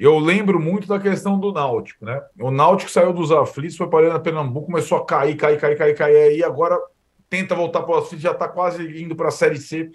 [0.00, 2.22] Eu lembro muito da questão do Náutico, né?
[2.40, 5.94] O Náutico saiu dos aflitos, foi para a Pernambuco, começou a cair, cair, cair, cair,
[5.94, 6.80] cair, aí agora
[7.28, 9.90] tenta voltar para o aflitos, já está quase indo para a Série C.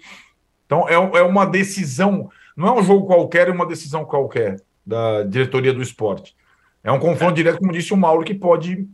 [0.64, 5.24] Então é, é uma decisão, não é um jogo qualquer, é uma decisão qualquer da
[5.24, 6.36] diretoria do esporte.
[6.84, 7.34] É um confronto é.
[7.34, 8.86] direto, como disse o Mauro, que pode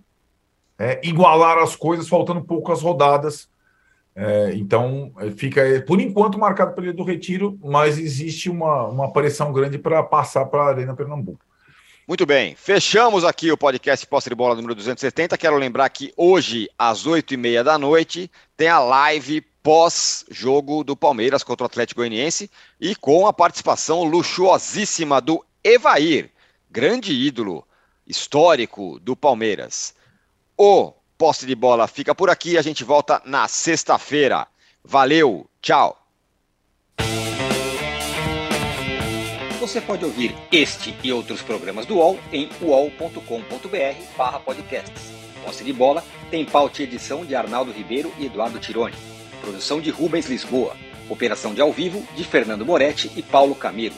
[0.79, 3.51] é, igualar as coisas faltando poucas rodadas.
[4.15, 9.79] É, então, fica, por enquanto, marcado pelo do Retiro, mas existe uma, uma pressão grande
[9.79, 11.41] para passar para a Arena Pernambuco.
[12.07, 15.39] Muito bem, fechamos aqui o podcast Posse de Bola número 270.
[15.39, 21.65] Quero lembrar que hoje, às 8h30 da noite, tem a live pós-jogo do Palmeiras contra
[21.65, 22.51] o Atlético Goianiense
[22.81, 26.31] e com a participação luxuosíssima do Evair,
[26.69, 27.65] grande ídolo
[28.07, 29.95] histórico do Palmeiras.
[30.59, 30.93] O
[31.23, 32.59] Posse de Bola fica por aqui.
[32.59, 34.45] A gente volta na sexta-feira.
[34.83, 35.97] Valeu, tchau.
[39.61, 45.13] Você pode ouvir este e outros programas do UOL em uol.com.br podcasts.
[45.45, 48.97] Posse de Bola tem pauta e edição de Arnaldo Ribeiro e Eduardo Tironi.
[49.41, 50.75] Produção de Rubens Lisboa.
[51.09, 53.95] Operação de ao vivo de Fernando Moretti e Paulo Camilo.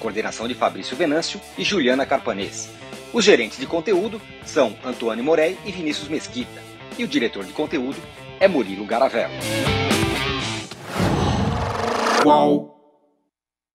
[0.00, 2.68] Coordenação de Fabrício Venâncio e Juliana Carpanês.
[3.14, 6.60] Os gerentes de conteúdo são Antônio Morei e Vinícius Mesquita.
[6.98, 7.96] E o diretor de conteúdo
[8.40, 9.32] é Murilo Garavello.
[12.24, 12.74] Qual?